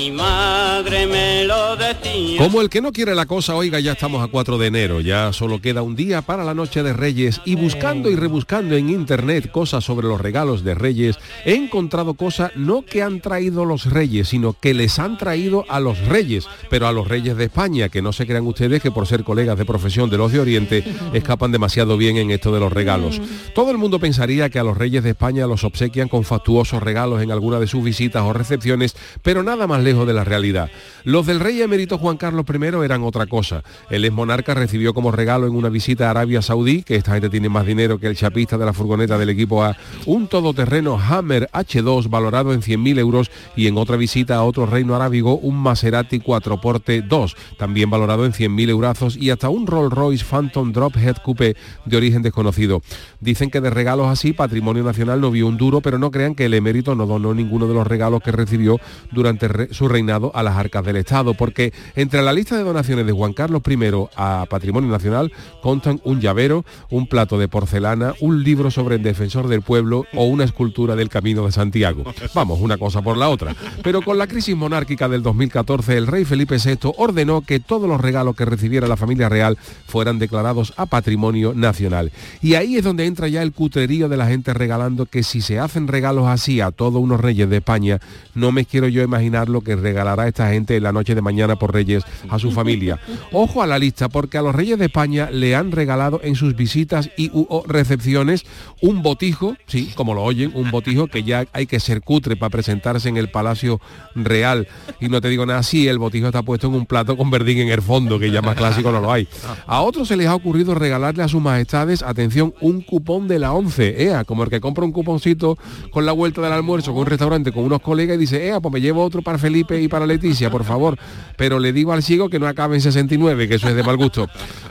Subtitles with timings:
[0.00, 2.38] mi madre me lo decía.
[2.38, 5.30] Como el que no quiere la cosa, oiga, ya estamos a 4 de enero, ya
[5.34, 9.50] solo queda un día para la noche de Reyes y buscando y rebuscando en internet
[9.50, 14.28] cosas sobre los regalos de Reyes, he encontrado cosas no que han traído los Reyes,
[14.28, 18.00] sino que les han traído a los Reyes, pero a los Reyes de España, que
[18.00, 21.52] no se crean ustedes que por ser colegas de profesión de los de Oriente escapan
[21.52, 23.20] demasiado bien en esto de los regalos.
[23.54, 27.20] Todo el mundo pensaría que a los Reyes de España los obsequian con fastuosos regalos
[27.20, 30.70] en alguna de sus visitas o recepciones, pero nada más de la realidad.
[31.04, 33.62] Los del rey emérito Juan Carlos I eran otra cosa.
[33.90, 37.30] El ex monarca recibió como regalo en una visita a Arabia Saudí, que esta gente
[37.30, 41.48] tiene más dinero que el chapista de la furgoneta del equipo A, un todoterreno Hammer
[41.52, 46.20] H2 valorado en 100.000 euros y en otra visita a otro reino arábigo un Maserati
[46.20, 51.16] 4 Porte 2, también valorado en 100.000 eurazos y hasta un Rolls Royce Phantom Drophead
[51.24, 52.82] Coupe de origen desconocido.
[53.20, 56.46] Dicen que de regalos así Patrimonio Nacional no vio un duro, pero no crean que
[56.46, 58.78] el emérito no donó ninguno de los regalos que recibió
[59.10, 63.12] durante su reinado a las arcas del Estado, porque entre la lista de donaciones de
[63.12, 63.78] Juan Carlos I
[64.16, 65.32] a Patrimonio Nacional
[65.62, 70.24] contan un llavero, un plato de porcelana, un libro sobre el defensor del pueblo o
[70.24, 72.04] una escultura del Camino de Santiago.
[72.34, 73.54] Vamos, una cosa por la otra.
[73.82, 78.00] Pero con la crisis monárquica del 2014, el rey Felipe VI ordenó que todos los
[78.00, 82.12] regalos que recibiera la familia real fueran declarados a Patrimonio Nacional.
[82.42, 85.58] Y ahí es donde entra ya el cutrerío de la gente regalando que si se
[85.58, 88.00] hacen regalos así a todos unos reyes de España,
[88.34, 91.56] no me quiero yo imaginar lo que regalará esta gente en la noche de mañana
[91.56, 92.98] por Reyes a su familia.
[93.32, 96.54] Ojo a la lista, porque a los Reyes de España le han regalado en sus
[96.56, 97.30] visitas y
[97.66, 98.44] recepciones
[98.80, 102.50] un botijo, sí, como lo oyen, un botijo que ya hay que ser cutre para
[102.50, 103.80] presentarse en el Palacio
[104.14, 104.68] Real.
[105.00, 107.58] Y no te digo nada, sí, el botijo está puesto en un plato con verdín
[107.58, 109.28] en el fondo, que ya más clásico no lo hay.
[109.66, 113.52] A otros se les ha ocurrido regalarle a sus majestades, atención, un cupón de la
[113.52, 115.58] 11, ea, como el que compra un cuponcito
[115.90, 118.72] con la vuelta del almuerzo con un restaurante con unos colegas y dice, ea, pues
[118.72, 120.96] me llevo otro para Felipe y para Leticia, por favor.
[121.36, 123.96] Pero le digo al ciego que no acabe en 69, que eso es de mal
[123.96, 124.28] gusto.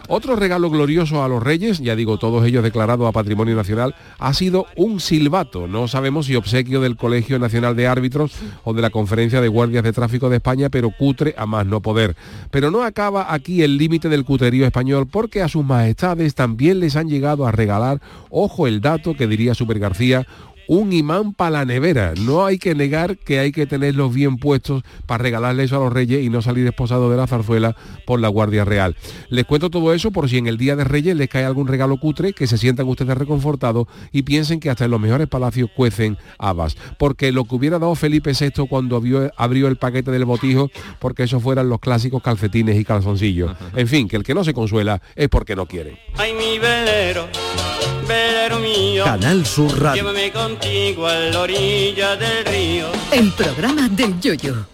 [0.07, 4.33] Otro regalo glorioso a los reyes, ya digo, todos ellos declarados a Patrimonio Nacional, ha
[4.33, 5.67] sido un silbato.
[5.67, 8.31] No sabemos si obsequio del Colegio Nacional de Árbitros
[8.63, 11.81] o de la Conferencia de Guardias de Tráfico de España, pero cutre a más no
[11.81, 12.15] poder.
[12.49, 16.95] Pero no acaba aquí el límite del cuterío español, porque a sus majestades también les
[16.95, 20.25] han llegado a regalar, ojo el dato que diría Super García,
[20.69, 22.13] un imán para la nevera.
[22.15, 25.91] No hay que negar que hay que tenerlos bien puestos para regalarle eso a los
[25.91, 27.75] reyes y no salir esposado de la zarzuela
[28.05, 28.95] por la Guardia Real.
[29.29, 31.97] Les cuento todo eso por si en el Día de Reyes les cae algún regalo
[31.97, 36.19] cutre, que se sientan ustedes reconfortados y piensen que hasta en los mejores palacios cuecen
[36.37, 36.77] habas.
[36.99, 40.69] Porque lo que hubiera dado Felipe VI cuando abrió, el paquete del botijo,
[40.99, 43.51] porque esos fueran los clásicos calcetines y calzoncillos.
[43.75, 45.97] En fin, que el que no se consuela es porque no quiere.
[46.15, 47.27] Ay, mi velero,
[48.09, 49.05] velero mío.
[49.05, 50.01] Canal Sur Radio.
[50.01, 52.87] Llévame contigo a la orilla del río.
[53.11, 54.65] El programa del Yoyo.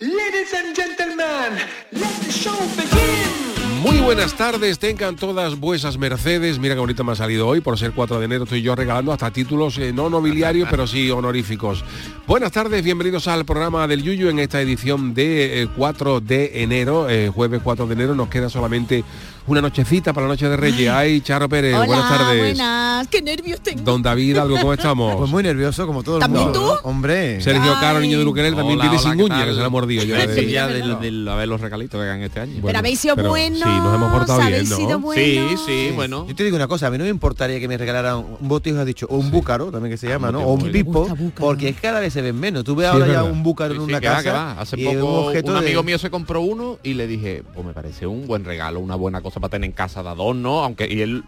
[0.00, 3.52] Ladies and gentlemen, let the show begin.
[3.82, 6.60] Muy buenas tardes, tengan todas vuesas mercedes.
[6.60, 9.12] Mira qué bonito me ha salido hoy, por ser 4 de enero estoy yo regalando
[9.12, 11.84] hasta títulos eh, no nobiliarios, pero sí honoríficos.
[12.24, 17.10] Buenas tardes, bienvenidos al programa del Yuyu en esta edición de 4 eh, de enero,
[17.10, 18.14] eh, jueves 4 de enero.
[18.14, 19.02] Nos queda solamente
[19.46, 20.88] una nochecita para la noche de Reyes.
[20.90, 22.38] Ay, Charo Pérez, buenas tardes.
[22.38, 23.82] Buenas, qué nervios tengo.
[23.82, 25.16] Don David, algo, ¿cómo estamos?
[25.16, 26.42] Pues muy nervioso, como todo el mundo.
[26.42, 26.88] ¿También tú?
[26.88, 27.40] Hombre.
[27.40, 30.04] Sergio Caro, niño de Luquerel, también tiene sin uña, que se la ha mordido.
[30.04, 32.60] Yo sí, ya de, a ver los regalitos que hagan este año.
[32.64, 33.58] Pero habéis sido buenos.
[33.58, 34.76] Sí, nos hemos portado bien, ¿no?
[34.76, 35.12] Sido?
[35.14, 36.26] Sí, sí, bueno.
[36.28, 38.78] Yo te digo una cosa, a mí no me importaría que me regalaran un botijo,
[38.78, 39.30] has dicho, o un sí.
[39.30, 40.40] búcaro, también que se ah, llama, ¿no?
[40.40, 42.64] O un pipo, porque es cada vez se ven menos.
[42.64, 44.52] Tú ves ahora ya un búcaro en una casa.
[44.52, 48.26] Hace poco un amigo mío se compró uno y le dije, pues me parece un
[48.26, 51.24] buen regalo, una buena cosa puesto para tener en casa de adorno, aunque y él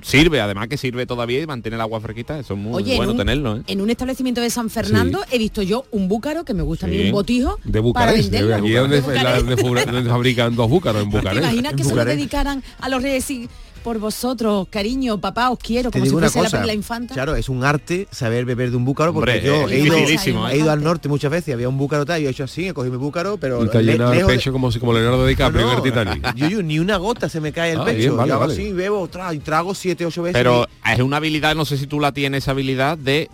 [0.00, 3.56] sirve, además que sirve todavía y mantiene el agua fresquita, eso es muy bueno tenerlo.
[3.56, 3.62] ¿eh?
[3.66, 6.88] En un establecimiento de San Fernando he visto yo un búcaro que me gusta a
[6.88, 7.58] mí, un botijo.
[7.64, 11.42] De Bucarest, para de, aquí fabrican dos búcaros en Bucarest.
[11.42, 13.48] Imagina que se lo dedicaran a los reyes y
[13.88, 17.14] por vosotros, cariño, papá, os quiero, como si fuese la perla infanta.
[17.14, 20.18] Claro, es un arte saber beber de un búcaro, porque yo he ido, ¿eh?
[20.52, 22.74] he ido, al norte muchas veces, había un búcaro tal, yo he hecho así, he
[22.74, 23.64] cogido mi búcaro, pero...
[23.64, 24.52] Y te el pecho de...
[24.52, 26.34] como, como Leonardo DiCaprio no, no, Titanic.
[26.34, 28.52] Yo, yo, ni una gota se me cae el ah, pecho, yo hago vale.
[28.52, 30.34] así, bebo, y trago siete, ocho veces.
[30.34, 33.30] Pero es una habilidad, no sé si tú la tienes, esa habilidad de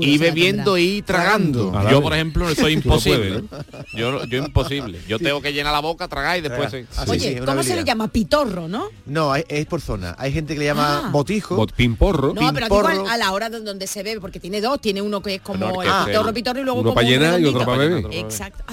[0.00, 1.70] ir bebiendo y tragando.
[1.90, 3.44] Yo, por ejemplo, soy imposible.
[3.92, 5.00] Yo, yo imposible.
[5.06, 6.72] Yo tengo que llenar la boca, tragar y después...
[7.08, 8.08] Oye, ¿cómo se le llama?
[8.08, 8.88] Pitorro, ¿no?
[9.04, 9.97] No, es por zona.
[10.18, 11.10] Hay gente que le llama ah.
[11.10, 11.56] botijo.
[11.56, 12.34] Bot, pimporro.
[12.34, 14.80] No, pero a, la hora de donde se bebe, porque tiene dos.
[14.80, 17.78] Tiene uno que es como el pitorro, pitorro y luego para llenar y otro para
[17.78, 18.06] beber.
[18.12, 18.64] Exacto.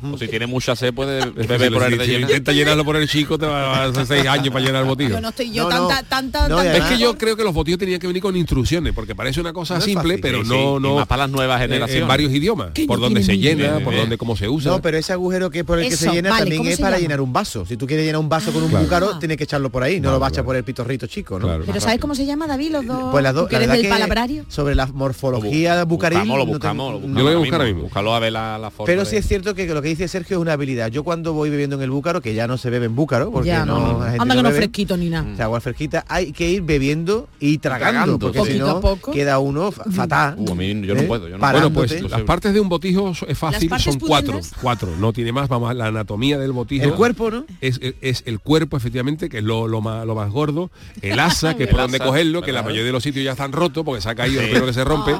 [0.00, 3.76] Pues si tiene mucha sed, puede beber por el llenarlo por el chico, te va
[3.76, 5.10] a hacer seis años para llenar el botijo.
[5.10, 8.00] Yo no estoy yo tanta, tanta, tanta, Es que yo creo que los botijos tenían
[8.00, 10.80] que venir con instrucciones, porque parece una cosa simple, pero no...
[10.80, 12.02] no para las nuevas eh, generaciones.
[12.02, 12.70] En varios idiomas.
[12.86, 14.72] Por donde se llena, por donde cómo se usa.
[14.72, 17.32] No, pero ese agujero que por el que se llena también es para llenar un
[17.32, 17.66] vaso.
[17.66, 18.52] Si tú quieres llenar un vaso ah.
[18.52, 20.66] con un búcaro, tienes que echarlo por ahí, no lo vas a por el el
[20.66, 21.60] pitorrito chico, ¿no?
[21.64, 23.12] Pero ¿sabes cómo se llama, David, los dos?
[23.12, 24.44] Pues las dos, la verdad del que palabrario?
[24.48, 26.26] sobre la morfología de Bucareli.
[26.26, 27.18] Lo buscamos, lo buscamos.
[27.18, 27.82] Yo voy a buscar mismo.
[27.82, 29.06] Búscalo a ver la, forma Pero de...
[29.06, 30.90] sí es cierto que lo que dice Sergio es una habilidad.
[30.90, 33.48] Yo cuando voy bebiendo en el Búcaro, que ya no se bebe en Búcaro, porque
[33.48, 35.26] ya, no, no, Anda que no fresquito ni nada.
[35.38, 38.80] O agua fresquita, hay que ir bebiendo y tragando, porque si no
[39.12, 40.36] queda uno fatal.
[40.38, 40.82] Uh, ¿eh?
[40.86, 42.02] Yo no puedo, yo no Bueno, pues ¿eh?
[42.08, 45.74] las partes de un botijo es fácil, son cuatro, cuatro, no tiene más, vamos a
[45.74, 46.84] la anatomía del botijo.
[46.84, 47.44] El cuerpo, ¿no?
[47.60, 47.80] Es,
[48.26, 50.53] el cuerpo, efectivamente, que es lo más lo más gordo
[51.02, 53.52] el asa, que es por donde cogerlo, que la mayoría de los sitios ya están
[53.52, 55.14] rotos porque se ha caído, pero que se rompe,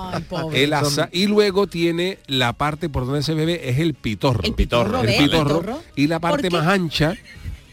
[0.52, 4.42] el asa, y luego tiene la parte por donde se bebe es el pitorro.
[4.42, 7.14] El pitorro, el pitorro, y la parte más ancha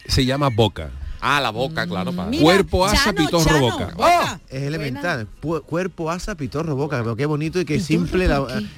[0.07, 0.91] se llama boca.
[1.21, 2.11] Ah, la boca, claro.
[2.41, 3.93] Cuerpo, asa, pitorro, boca.
[3.97, 5.27] Oh, es elemental.
[5.65, 6.97] Cuerpo, asa, pitorro, boca.
[6.97, 8.27] Pero qué bonito y qué simple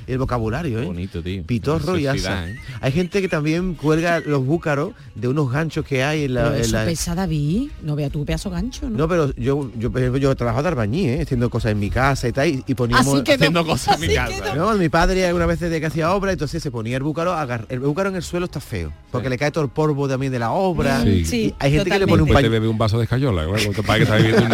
[0.07, 0.85] el vocabulario, ¿eh?
[0.85, 1.21] Bonito.
[1.45, 2.49] Pitorro y asa.
[2.49, 2.55] ¿eh?
[2.81, 6.43] Hay gente que también cuelga los búcaros de unos ganchos que hay en la...
[6.43, 7.15] Pero en eso la...
[7.15, 7.71] David.
[7.81, 9.07] No vea tu pedazo gancho, ¿no?
[9.07, 11.21] Pero yo, yo, yo, yo trabajo de albañí, ¿eh?
[11.21, 12.63] Haciendo cosas en mi casa y tal.
[12.67, 13.21] Y, poníamos...
[13.21, 14.55] Así haciendo cosas en mi casa.
[14.55, 14.73] No.
[14.73, 17.33] mi padre alguna vez desde que hacía obra, entonces se ponía el búcaro.
[17.33, 17.65] Agar...
[17.69, 18.91] El búcaro en el suelo está feo.
[19.11, 21.03] Porque le cae todo el polvo también de la obra.
[21.03, 21.33] Sí.
[21.33, 23.45] Y hay gente que le pone un te bebe un vaso de escayola.
[23.45, 24.45] Bueno, tu está bebiendo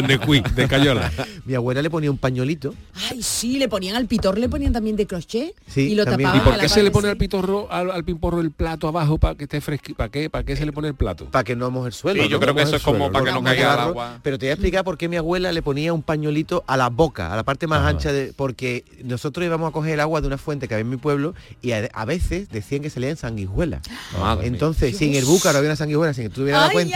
[0.00, 1.12] un, está de escayola.
[1.44, 2.74] Mi abuela le ponía un pañolito.
[3.10, 6.30] Ay, sí, le ponían al pitor, le ponían también de crochet sí, y lo también.
[6.30, 6.48] tapaban.
[6.48, 9.34] ¿Y por qué se le pone al pitorro, al, al, pimporro el plato abajo para
[9.36, 9.94] que esté fresco?
[9.96, 10.28] ¿Para qué?
[10.28, 11.26] ¿Para qué se le pone el plato?
[11.26, 12.22] Para que no moje el suelo.
[12.22, 14.18] Sí, yo creo que eso es como para que no caiga el agua.
[14.22, 16.88] Pero te voy a explicar por qué mi abuela le ponía un pañolito a la
[16.88, 18.32] boca, a la parte más ancha de.
[18.34, 21.34] Porque nosotros íbamos a coger el agua de una fuente que había en mi pueblo
[21.62, 23.82] y a, veces decían que se leían sanguijuelas.
[24.42, 26.95] Entonces, sin el búcaro había una sanguijuela, sin que tú tuvieras la cuenta,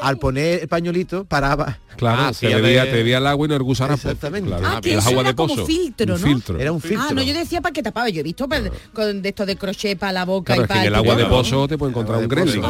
[0.00, 1.78] al poner el pañuelito paraba.
[1.96, 3.88] Claro, ah, se te el agua y no el gusano.
[3.90, 4.48] Pues, Exactamente.
[4.48, 5.66] Claro, ah, que agua de pozo.
[5.66, 6.14] filtro, ¿no?
[6.14, 6.58] Un filtro.
[6.58, 7.06] Era un filtro.
[7.10, 8.08] Ah, no, yo decía para que tapaba.
[8.08, 8.48] Yo he visto
[8.92, 10.74] con de esto de crochet para la boca y para...
[10.74, 12.62] Es que el agua de pozo te puede encontrar un gremio.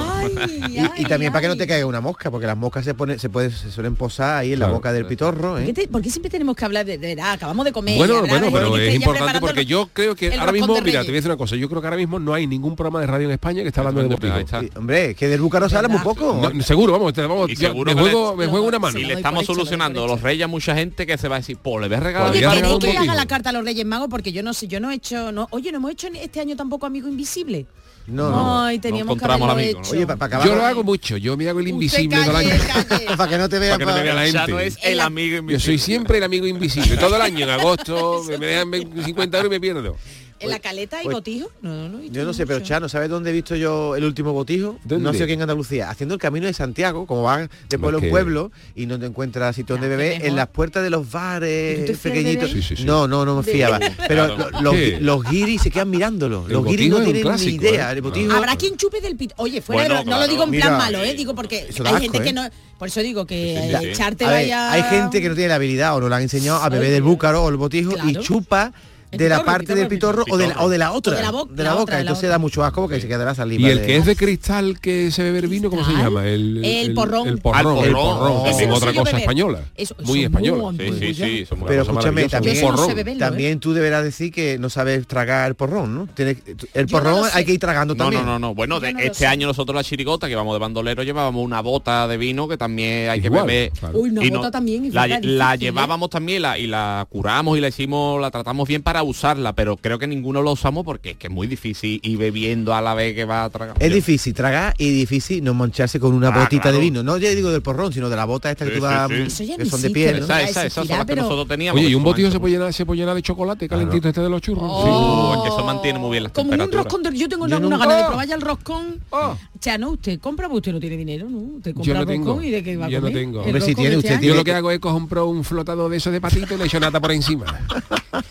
[0.97, 3.29] Y, también para que no te caiga una mosca, porque las moscas se ponen, se,
[3.29, 5.59] pueden, se suelen posar ahí en la boca del pitorro.
[5.59, 5.73] ¿eh?
[6.03, 7.97] Siempre tenemos que hablar de, de, Acabamos de comer.
[7.97, 11.19] Bueno, bueno, pero es importante porque yo creo que ahora mismo, mira, te voy a
[11.19, 11.57] decir una cosa.
[11.57, 13.81] Yo creo que ahora mismo no hay ningún programa de radio en España que está
[13.81, 14.71] hablando de deportivo.
[14.77, 18.31] Hombre, que del Bucaro se habla muy poco seguro, vamos, te, vamos seguro me, juego,
[18.31, 18.97] le, me juego una mano.
[18.97, 21.81] Y le estamos solucionando los reyes a mucha gente que se va a decir, po,
[21.81, 22.31] le voy a regalar.
[22.31, 24.79] Oye, que, le haga la carta a los reyes magos porque yo no sé, yo
[24.79, 27.67] no he hecho, no, oye, no hemos hecho este año tampoco Amigo Invisible.
[28.07, 29.93] No, no, no, y teníamos no que haberlo hecho.
[29.93, 32.41] Oye, pa, pa acabar, yo lo hago mucho, yo me hago el invisible calle, todo
[32.41, 33.17] el año.
[33.17, 34.39] para que no te vea, para que no te vea la gente.
[34.39, 35.59] Ya no es el amigo invisible.
[35.59, 39.37] Yo soy siempre el amigo invisible, todo el año, en agosto, me, me dejan 50
[39.37, 39.97] euros y me pierdo.
[40.41, 41.51] ¿En la pues, caleta y pues, botijo?
[41.61, 44.79] No, no, yo no sé, pero Chano, ¿sabes dónde he visto yo el último botijo?
[44.85, 45.05] ¿Dónde?
[45.05, 45.91] No sé quién en Andalucía.
[45.91, 49.55] Haciendo el camino de Santiago, como van de pueblo en pueblo y no te encuentras
[49.55, 52.51] sitio donde ah, beber, en las puertas de los bares pequeñitos.
[52.51, 52.85] Sí.
[52.85, 53.79] No, no, no me fiaba.
[54.09, 56.47] Pero los, los guiris se quedan mirándolo.
[56.49, 57.93] Los guiris no tienen clásico, ni idea.
[57.93, 58.01] Eh.
[58.01, 58.33] Botijo...
[58.33, 59.35] Habrá quien chupe del pito.
[59.37, 61.01] Oye, fuera de no lo digo en plan malo.
[61.01, 61.15] ¿eh?
[61.15, 62.33] Digo porque hay gente que ¿eh?
[62.33, 62.49] no.
[62.79, 64.73] Por eso digo que echarte vaya.
[64.73, 67.03] Hay gente que no tiene la habilidad o no la han enseñado a beber del
[67.03, 68.73] búcaro o el botijo y chupa
[69.13, 71.13] de la parte del pitorro o de la, o de la otra.
[71.13, 71.83] O de la boca, de la la boca.
[71.83, 72.31] otra, de la Entonces otra.
[72.31, 73.69] da mucho asco porque se queda la saliva.
[73.69, 76.27] Y el de- que es de cristal que se bebe el vino, ¿cómo se llama?
[76.27, 77.29] El, El porrón.
[77.29, 78.45] El porrón, Ah, el porrón.
[78.45, 79.21] también otra cosa beber.
[79.21, 79.61] española.
[79.77, 80.75] Eso- eso muy es española.
[80.79, 81.55] Sí, sí, sí.
[81.57, 86.07] muy Pero escúchame, también, también tú deberás decir que no sabes tragar el porrón, ¿no?
[86.15, 86.39] Tienes-
[86.75, 88.25] el porrón hay que ir tragando No, también.
[88.25, 88.55] no, no, no.
[88.55, 92.49] Bueno, este año nosotros la chirigota, que vamos de bandolero, llevábamos una bota de vino
[92.49, 93.71] que también hay que beber.
[93.73, 93.99] claro.
[93.99, 95.59] Uy, una Y bota también es la, ¿eh?
[95.59, 99.77] llevábamos también la, y la curamos y la hicimos, la tratamos bien para usarla, pero
[99.77, 102.95] creo que ninguno lo usamos porque es que es muy difícil ir bebiendo a la
[102.95, 103.77] vez que va a tragar.
[103.81, 106.77] Es Yo- difícil tragar y difícil no mancharse con una Ah, botita claro.
[106.79, 107.03] de vino.
[107.03, 109.33] No ya digo del porrón, sino de la bota esta que Sí, tú sí, vas,
[109.33, 109.47] sí.
[109.47, 110.21] Ya que no son de piel.
[110.21, 110.27] ¿no?
[110.27, 110.35] ¿no?
[110.35, 111.79] Esa, esa, esas son las que nosotros teníamos.
[111.79, 114.21] Oye, y que un botillo se puede llenar, se puede llenar de chocolate calentito este
[114.21, 114.65] de los churros.
[114.67, 115.35] Oh.
[115.37, 117.67] Es que eso mantiene muy bien las Como un roscón de- yo tengo Yo una,
[117.67, 119.01] una gana de probar ya el roscón.
[119.11, 119.37] Oh.
[119.61, 121.39] Chano, usted compra, porque usted no tiene dinero, ¿no?
[121.39, 122.43] Usted Yo compra no roscón tengo.
[122.43, 123.23] y de qué va a Yo no comer.
[123.23, 123.41] tengo.
[123.41, 125.45] El Hombre, si roscón tiene, de usted este Yo lo que hago es comprar un
[125.45, 127.45] flotador de esos de patito y le echo nata por encima.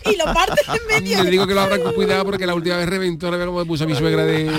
[0.04, 0.59] Y lo parte.
[1.00, 3.58] Le digo que lo abran con cuidado porque la última vez reventó, no veo cómo
[3.60, 4.50] me puso a mi suegra de...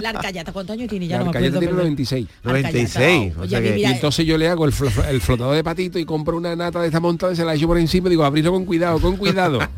[0.00, 1.06] La arcayata, ¿cuántos años tiene?
[1.06, 1.84] Ya La no me Arcayata tiene perdón.
[1.94, 2.26] 96.
[2.44, 4.74] Arcayata, 96, o oye, sea a mí, que- Y entonces yo le hago el,
[5.08, 7.66] el flotador de patito y compro una nata de esta montada y se la echo
[7.66, 9.58] por encima y digo, abrirlo con cuidado, con cuidado.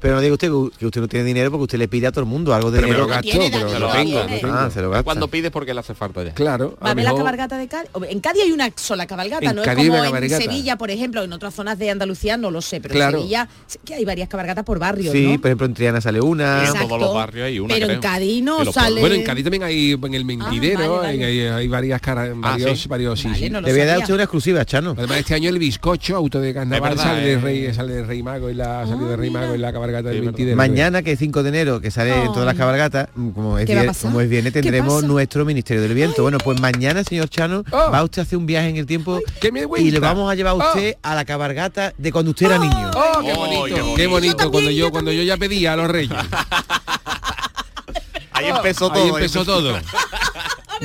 [0.00, 2.20] Pero no diga usted que- usted no tiene dinero porque usted le pide a todo
[2.20, 3.22] el mundo algo de Pero me lo dinero.
[3.22, 4.34] gasto, tiene, pero David, lo lo tengo, tiene.
[4.34, 4.54] lo tengo.
[4.54, 5.02] Ah, se lo gasta.
[5.04, 6.34] Cuando pides porque le hace falta ya.
[6.34, 6.76] Claro.
[6.84, 7.88] ¿Va a ver la cabalgata de Cádiz?
[8.08, 10.42] En Cádiz hay una sola cabalgata, En no Cádiz es como en cabalgata.
[10.42, 13.18] Sevilla, por ejemplo, en otras zonas de Andalucía no lo sé, pero Claro.
[13.18, 13.48] Sevilla
[13.84, 15.40] que hay varias cabalgatas por barrio, Sí, ¿no?
[15.40, 16.64] por ejemplo en Triana sale una.
[16.66, 17.96] en todos los barrios hay una, Pero creo.
[17.96, 19.00] en Cádiz no Y los sale.
[19.00, 21.24] Bueno, en Cádiz también hay en el mentidero, vale, vale.
[21.24, 22.88] Hay, hay varias caras, varios, sí.
[22.88, 23.50] varios, sí, Vale, sí.
[23.50, 24.94] no Te voy a dar usted una exclusiva, Chano.
[24.96, 27.38] Además este año el bizcocho, auto de carnaval, verdad, sale de eh.
[27.38, 29.30] Rey, sale de Rey Mago y la salió de Rey.
[29.30, 30.56] Mago en la cabalgata del mentidero.
[30.56, 33.74] Mañana, que es 5 de enero, que sale en todas las cabalgatas, como es, ¿Qué
[33.74, 34.10] va a vier- pasar?
[34.10, 36.22] como es viernes, ¿Qué tendremos nuestro Ministerio del Viento.
[36.22, 37.90] Bueno, pues mañana, señor Chano, Oh.
[37.90, 40.34] va usted a hacer un viaje en el tiempo ¿Qué me y le vamos a
[40.34, 42.81] llevar a usted a la cabalgata de cuando usted era niño.
[42.94, 44.10] Oh, qué bonito, qué qué bonito.
[44.10, 46.18] bonito, Yo cuando también, yo yo cuando yo ya pedía a los reyes.
[48.32, 49.16] Ahí empezó Ahí todo.
[49.18, 49.78] empezó todo.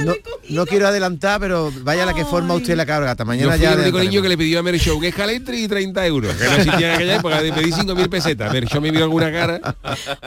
[0.06, 0.14] No,
[0.50, 3.24] no quiero adelantar, pero vaya la que forma usted la cabalgata.
[3.24, 5.16] Yo Mañana fui ya el único niño que le pidió a Mer Show que es
[5.16, 6.34] calentri y 30 euros.
[6.36, 8.54] Que no existía en aquella época, le pedí 5.000 pesetas.
[8.70, 9.76] Show me vio alguna cara.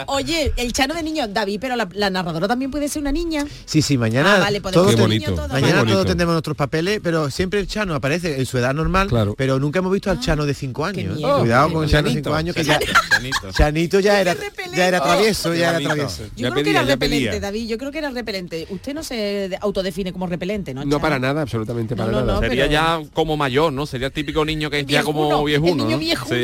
[0.07, 3.45] Oye, el chano de niño, David, pero la, la narradora también puede ser una niña.
[3.65, 5.27] Sí, sí, mañana Ah, vale, podemos todos, Qué bonito.
[5.31, 5.53] niños todos.
[5.53, 5.95] mañana Qué bonito.
[5.95, 9.35] todos tendremos nuestros papeles, pero siempre el Chano aparece en su edad normal, Claro.
[9.37, 11.19] pero nunca hemos visto al Chano de 5 años.
[11.41, 12.31] Cuidado con el Chano de Chanito.
[12.31, 12.79] 5 años que ya
[13.11, 13.53] Chanito.
[13.53, 14.37] Chanito ya era
[14.75, 16.25] ya era travieso, ya era travieso.
[16.37, 17.41] Yo Ya creo que era repelente, pedía.
[17.41, 17.69] David.
[17.69, 18.67] Yo creo que era repelente.
[18.71, 20.85] Usted no se autodefine como repelente, ¿no?
[20.85, 22.41] No para nada, absolutamente para No, no, nada.
[22.41, 22.41] no.
[22.49, 23.87] Sería pero- ya como mayor, ¿no?
[23.87, 25.87] Sería el típico niño que es ya como viejuno.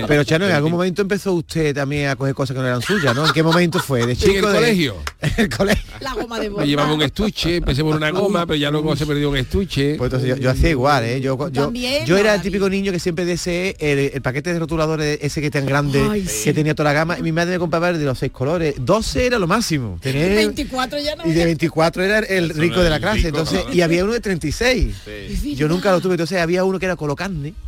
[0.06, 3.14] Pero Chano, en algún momento empezó usted también a coger cosas que no eran suyas,
[3.14, 3.26] ¿no?
[3.26, 4.06] ¿En qué momento fue?
[4.06, 4.30] ¿De chico?
[4.30, 4.94] en el de- colegio.
[5.37, 5.85] El colegio.
[6.00, 6.66] La goma de Me bola.
[6.66, 9.96] llevaba un estuche, empecé por una goma, pero ya luego se perdió un estuche.
[9.96, 11.20] Pues entonces yo, yo hacía igual, ¿eh?
[11.20, 14.58] Yo, yo, También, yo era el típico niño que siempre deseé el, el paquete de
[14.58, 16.52] rotuladores ese que tan grande, Ay, que sí.
[16.52, 17.18] tenía toda la gama.
[17.18, 18.75] Y mi madre me compraba el de los seis colores.
[18.78, 19.99] 12 era lo máximo.
[20.00, 21.26] Tener, 24 ya no.
[21.26, 23.26] y de 24 era el rico de la el clase.
[23.26, 23.64] rico, entonces.
[23.75, 24.94] Y había uno de 36.
[25.04, 25.54] Sí.
[25.56, 26.14] Yo nunca lo tuve.
[26.14, 26.96] Entonces había uno que era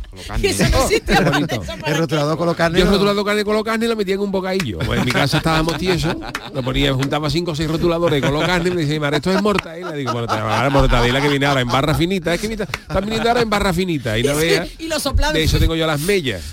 [1.31, 1.55] bonito.
[1.55, 2.79] Eso para El rotulador colocarne.
[2.79, 2.91] Yo no.
[2.91, 3.23] rotulado
[3.63, 4.79] carne y lo metía en un bocadillo.
[4.79, 6.15] Pues en mi casa estábamos tiesos,
[6.53, 9.91] lo ponía, juntaba cinco o seis rotuladores carne y me decía, esto es mortadela.
[9.91, 12.33] Digo, bueno, te va a dar mortadela que viene ahora en barra finita.
[12.33, 14.69] Es que mira, están viniendo ahora en barra finita y no veas.
[14.79, 15.33] Y lo soplaba.
[15.33, 16.51] De eso tengo yo las mellas.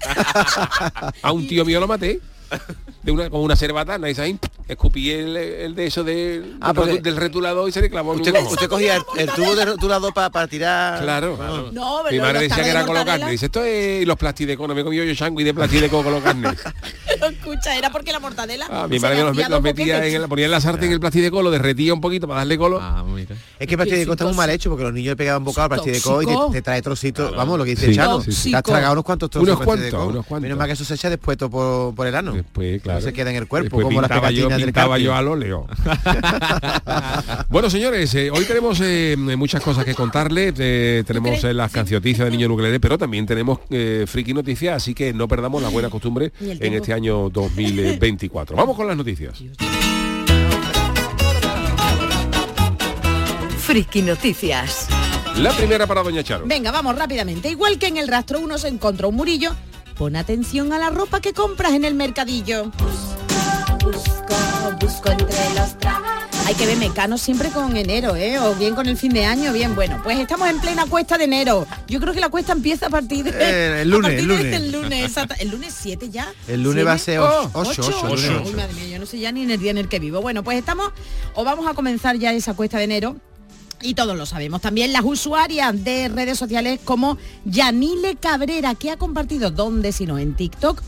[1.23, 2.21] A un tío mío lo maté.
[3.02, 4.38] De una, con una cerbatana y ahí
[4.69, 8.35] escupí el, el de eso de, Ah, del, del retulador y se le clavó Usted,
[8.51, 11.03] usted cogía el, el tubo de rotulador para tirar.
[11.03, 11.37] Claro.
[11.73, 13.31] No, pero Mi madre los decía que era de con carne.
[13.31, 14.67] Dice, esto es los plastidecos.
[14.67, 16.49] No me he comido yo sangui de plastideco con carne.
[17.07, 18.67] Pero escucha, era porque la mortadela.
[18.69, 21.95] Ah, mi madre los, metía en el, ponía en la sartén el plastideco, lo derretía
[21.95, 22.81] un poquito para darle color.
[22.83, 23.35] Ah, mira.
[23.59, 25.81] Es que el plastideco está muy mal hecho porque los niños le pegaban bocado al
[25.81, 27.35] plastideco y te, trae trocitos.
[27.35, 28.21] Vamos, lo que dice Sí, Chano.
[28.21, 28.51] sí, sí.
[28.51, 30.41] Te has tragado unos cuantos trozos Unos de cuantos, plastideco.
[30.41, 32.33] Menos mal que eso se echa después todo por, por el ano.
[32.33, 33.01] Después, claro.
[33.01, 34.97] No se queda en el cuerpo, como las pintaba del Carpio.
[34.97, 35.67] yo al óleo.
[37.49, 40.55] bueno, señores, eh, hoy tenemos eh, muchas cosas que contarles.
[40.59, 44.95] Eh, tenemos eh, las cancioticias de Niño Nuclear, pero también tenemos eh, friki noticias, así
[44.95, 48.57] que no perdamos la buena costumbre en este año 2024.
[48.57, 49.43] Vamos con las noticias.
[53.59, 54.89] Friki Noticias.
[55.39, 56.47] La primera para Doña Charo.
[56.47, 57.51] Venga, vamos rápidamente.
[57.51, 59.51] Igual que en el rastro uno se encontró un murillo,
[59.99, 62.71] pon atención a la ropa que compras en el mercadillo.
[64.28, 66.47] Busco, busco entre los trajes.
[66.47, 68.38] Hay que ver Mecano siempre con enero, ¿eh?
[68.38, 69.75] O bien con el fin de año, bien.
[69.75, 71.66] Bueno, pues estamos en plena cuesta de enero.
[71.88, 73.30] Yo creo que la cuesta empieza a partir de...
[73.33, 74.54] Eh, el lunes, a partir el de lunes.
[74.54, 75.16] El lunes.
[75.40, 76.33] El lunes 7 ya.
[76.47, 77.50] El lunes va a ser ¿Siete?
[77.52, 78.42] 8, 8, Ocho, ocho.
[78.47, 80.21] Uy, madre mía, yo no sé ya ni en el día en el que vivo.
[80.23, 80.92] Bueno, pues estamos,
[81.35, 83.16] o vamos a comenzar ya esa cuesta de enero.
[83.83, 84.61] Y todos lo sabemos.
[84.61, 90.35] También las usuarias de redes sociales como Yanile Cabrera, que ha compartido, ¿dónde sino en
[90.35, 90.80] TikTok?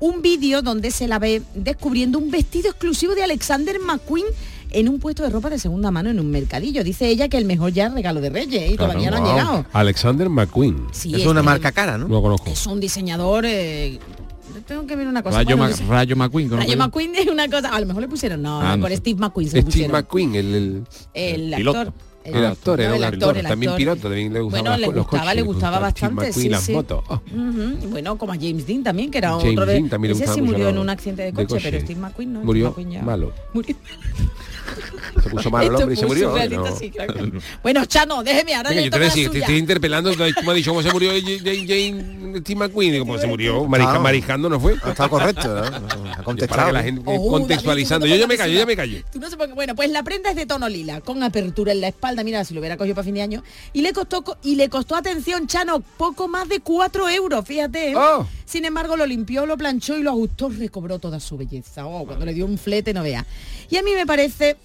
[0.00, 4.26] Un vídeo donde se la ve descubriendo un vestido exclusivo de Alexander McQueen
[4.70, 6.84] en un puesto de ropa de segunda mano en un mercadillo.
[6.84, 9.66] Dice ella que el mejor ya es regalo de Reyes y todavía no han llegado.
[9.72, 10.86] Alexander McQueen.
[10.92, 12.08] Sí, es es una marca cara, ¿no?
[12.08, 12.50] No lo conozco.
[12.50, 13.44] Es un diseñador...
[13.46, 13.98] eh,
[14.66, 15.36] tengo que ver una cosa.
[15.38, 16.48] Rayo, Bueno, Ma- Rayo McQueen.
[16.48, 16.76] ¿cómo Rayo?
[16.76, 18.96] McQueen es una cosa, a lo mejor le pusieron, no, Ah, no, no por sé.
[18.96, 19.92] Steve McQueen se Steve pusieron.
[19.92, 20.84] McQueen, el, el,
[21.14, 21.94] El, El piloto.
[22.26, 22.36] Actor.
[22.38, 23.78] el actor, era el un actor, actor, el también actor.
[23.78, 26.72] piloto, también le gustaba Bueno, le los gustaba, coches, le gustaba bastante, sí, las sí.
[26.72, 27.04] motos.
[27.08, 27.14] Oh.
[27.32, 29.72] Ujú, Bueno, como a James Dean también, que era James otro de...
[29.74, 31.70] Dean también le Ese gustaba sí murió en un accidente de de coche, coche.
[31.70, 32.38] pero Steve McQueen no.
[32.40, 33.32] Steve Murió McQueen ya- malo.
[33.52, 33.76] Murió.
[35.22, 36.34] Se puso malo el hombre y se murió.
[37.62, 40.70] Bueno, Chano, déjeme, ahora Venga, yo te decir, te estoy interpelando, tú me has dicho
[40.70, 44.02] cómo se murió Jane, Jane Steve McQueen, pues se murió, marisca, Claro.
[44.02, 44.74] mariscando no fue.
[44.82, 45.60] Ha estado correcto, ¿no?
[45.64, 46.66] Ha Para contestado.
[46.66, 48.06] que la gente contextualizando.
[48.06, 49.02] Yo ya me callo, ya me callo.
[49.12, 51.80] Tú no se ponga- Bueno, pues la prenda es de tono lila, con apertura en
[51.80, 53.42] la espalda, mira, si lo hubiera cogido para fin de año.
[53.72, 57.90] Y le costó, co- y le costó atención, Chano, poco más de 4 euros, fíjate.
[57.92, 57.96] ¿eh?
[57.96, 58.26] Oh.
[58.44, 61.86] Sin embargo, lo limpió, lo planchó y lo ajustó, recobró toda su belleza.
[61.86, 63.24] Oh, cuando le dio un flete, no vea.
[63.70, 64.55] Y a mí me parece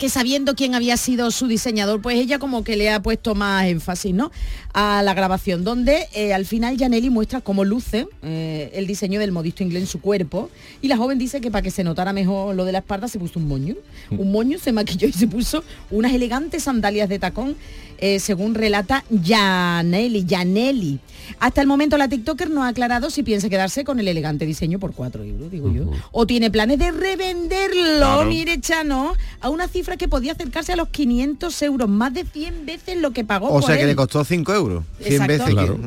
[0.00, 3.66] que sabiendo quién había sido su diseñador, pues ella como que le ha puesto más
[3.66, 4.32] énfasis, ¿no?
[4.72, 9.30] A la grabación, donde eh, al final Janelli muestra cómo luce eh, el diseño del
[9.30, 10.48] modisto inglés en su cuerpo
[10.80, 13.18] y la joven dice que para que se notara mejor lo de la espalda se
[13.18, 13.74] puso un moño.
[14.10, 17.54] Un moño se maquilló y se puso unas elegantes sandalias de tacón,
[18.00, 20.98] eh, según relata Janelli, Janelli.
[21.38, 24.78] Hasta el momento la TikToker no ha aclarado si piensa quedarse con el elegante diseño
[24.78, 25.84] por 4 euros, digo yo.
[26.10, 28.24] O tiene planes de revenderlo, Claro.
[28.28, 32.66] mire Chano, a una cifra que podía acercarse a los 500 euros, más de 100
[32.66, 34.84] veces lo que pagó O por sea que le costó 5 euros.
[35.00, 35.32] 100 Exacto.
[35.32, 35.54] veces.
[35.54, 35.78] Claro.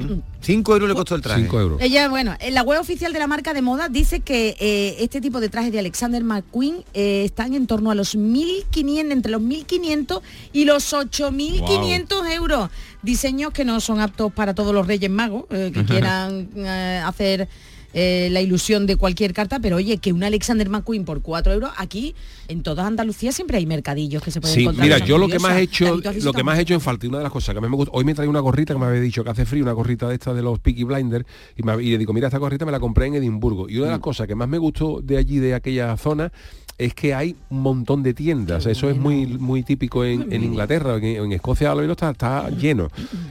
[0.41, 1.41] 5 euros le costó el traje.
[1.41, 1.81] 5 euros.
[1.81, 5.21] Ella, bueno, en la web oficial de la marca de moda dice que eh, este
[5.21, 9.41] tipo de trajes de Alexander McQueen eh, están en torno a los 1.500, entre los
[9.41, 12.69] 1.500 y los 8.500 euros.
[13.01, 17.47] Diseños que no son aptos para todos los Reyes Magos, eh, que quieran eh, hacer
[17.95, 21.69] eh, la ilusión de cualquier carta, pero oye, que un Alexander McQueen por 4 euros,
[21.77, 22.15] aquí
[22.47, 24.83] en toda Andalucía siempre hay mercadillos que se pueden Sí, encontrar.
[24.87, 26.73] mira, yo lo que más he hecho, David, ¿tú has lo que más he hecho
[26.73, 28.27] en falta, y una de las cosas que a mí me gusta, hoy me traí
[28.27, 30.57] una gorrita que me había dicho que hace frío, una gorrita de estas de los
[30.59, 33.69] Peaky Blinders, y, me, y le digo, mira, esta gorrita me la compré en Edimburgo.
[33.69, 33.93] Y una de Mm.
[33.93, 36.31] las cosas que más me gustó de allí, de aquella zona,
[36.77, 38.65] es que hay un montón de tiendas.
[38.65, 42.09] Eso es muy muy típico en, en Inglaterra, en, en Escocia a lo menos está,
[42.11, 42.89] está lleno.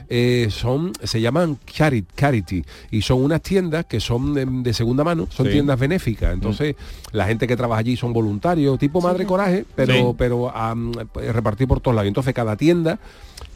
[0.09, 5.03] Eh, son, se llaman Charity, Charity y son unas tiendas que son de, de segunda
[5.03, 5.51] mano, son Sí.
[5.53, 6.33] tiendas benéficas.
[6.33, 6.75] Entonces,
[7.11, 10.03] la gente que trabaja allí son voluntarios, tipo madre coraje, pero, Sí.
[10.17, 10.53] pero
[11.33, 12.07] repartir por todos lados.
[12.07, 12.99] Entonces, cada tienda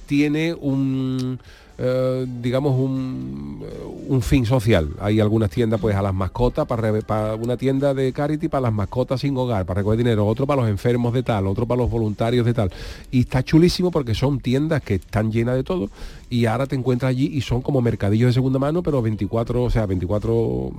[0.06, 1.40] tiene un
[1.80, 4.90] eh, digamos un, eh, un fin social.
[5.00, 9.22] Hay algunas tiendas pues a las mascotas para, una tienda de Carity para las mascotas
[9.22, 12.46] sin hogar para recoger dinero otro para los enfermos de tal otro para los voluntarios
[12.46, 12.72] de tal.
[13.12, 15.90] Y está chulísimo porque son tiendas que están llenas de todo
[16.30, 19.70] y ahora te encuentras allí y son como mercadillos de segunda mano pero 24 o
[19.70, 20.72] sea 24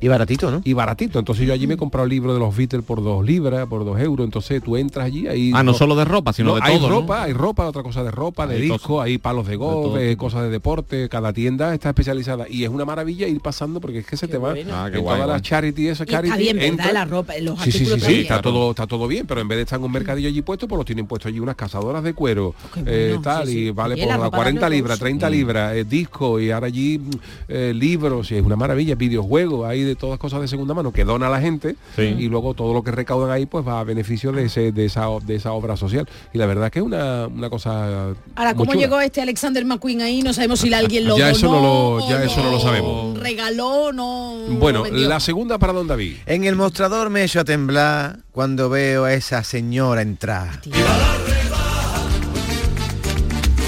[0.00, 0.60] Y baratito, ¿no?
[0.64, 3.24] y baratito entonces yo allí me he comprado el libro de los Beatles por dos
[3.24, 6.50] libras por dos euros entonces tú entras allí ahí Ah, no solo de ropa, sino
[6.50, 6.88] no, de hay todo.
[6.88, 7.00] ¿no?
[7.00, 9.06] ropa, hay ropa, otra cosa de ropa, de Hay disco, cosas.
[9.06, 12.84] hay palos de golf, eh, cosas de deporte, cada tienda está especializada y es una
[12.84, 14.70] maravilla ir pasando porque es que se te va bueno.
[14.72, 15.36] Ah, qué en guay, todas guay.
[15.40, 16.68] las charity, esa Y está charity bien, ¿verdad?
[16.70, 19.48] entra- La ropa, los Sí, sí, sí, sí, está todo, está todo bien, pero en
[19.48, 22.04] vez de estar en un mercadillo allí puesto, pues los tienen puesto allí unas cazadoras
[22.04, 23.58] de cuero, Qué eh, tal, sí, sí.
[23.66, 25.04] y vale la por ropa 40 darle libras, uso.
[25.04, 29.87] 30 libras, eh, disco, y ahora allí mm, libros, y es una maravilla, videojuegos, hay
[29.88, 32.02] de todas cosas de segunda mano que dona la gente, Sí.
[32.18, 35.06] y luego todo lo que recaudan ahí pues va a beneficio de, ese, de, esa,
[35.24, 36.08] de esa obra social.
[36.32, 38.08] Y la verdad es que es una, una cosa...
[38.36, 38.84] Ahora, ¿cómo chula.
[38.84, 40.22] llegó este Alexander McQueen ahí?
[40.22, 43.18] No sabemos si alguien lo Ya eso no lo- ya eso no lo sabemos.
[43.18, 44.34] Regaló, no.
[44.58, 46.16] Bueno, la segunda para don David.
[46.26, 50.60] En el mostrador me echo a temblar cuando veo a esa señora entrar.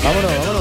[0.04, 0.59] Vámonos, vámonos.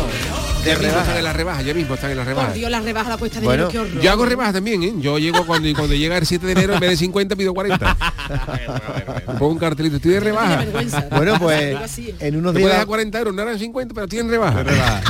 [0.74, 1.02] Ya mismo rebaja.
[1.02, 2.48] están en la rebaja, ya mismo están en la rebaja.
[2.48, 4.04] Por Dios, la rebaja la cuesta de Bueno, enero, qué horror.
[4.04, 4.94] Yo hago rebajas también, ¿eh?
[5.00, 7.98] Yo llego cuando, cuando llega el 7 de enero, en vez de 50 pido 40.
[9.40, 10.66] Pongo un cartelito, estoy de rebaja.
[11.12, 11.76] Bueno, pues
[12.20, 14.64] en unos Te puedes días a 40 euros, no eran 50, pero tienen rebaja.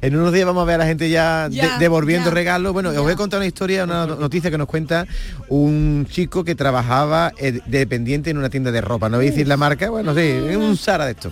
[0.00, 2.72] en unos días vamos a ver a la gente ya, de- Ya, devolviendo ya, regalos.
[2.72, 5.06] Bueno, os voy a contar una historia, una no- noticia que nos cuenta
[5.48, 9.08] un chico que trabajaba eh, dependiente en una tienda de ropa.
[9.08, 11.30] No voy a decir la marca, bueno, sí, es un Sara de esto.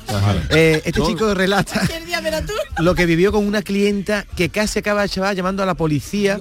[0.50, 1.80] Eh, este chico relata
[2.82, 6.38] Lo que vivió con una clienta que casi acaba chaval llamando a la policía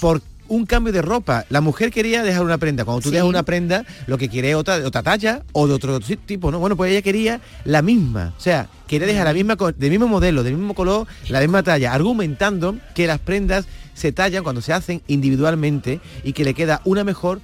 [0.00, 1.44] por un cambio de ropa.
[1.48, 2.84] La mujer quería dejar una prenda.
[2.84, 3.14] Cuando tú Sí.
[3.14, 6.50] dejas una prenda, lo que quiere es otra, otra talla o de otro ti- tipo,
[6.50, 6.58] ¿no?
[6.58, 8.34] Bueno, pues ella quería la misma.
[8.36, 11.94] O sea, quería dejar la misma, del mismo modelo, del mismo color, la misma talla,
[11.94, 17.04] argumentando que las prendas se tallan cuando se hacen individualmente y que le queda una
[17.04, 17.40] mejor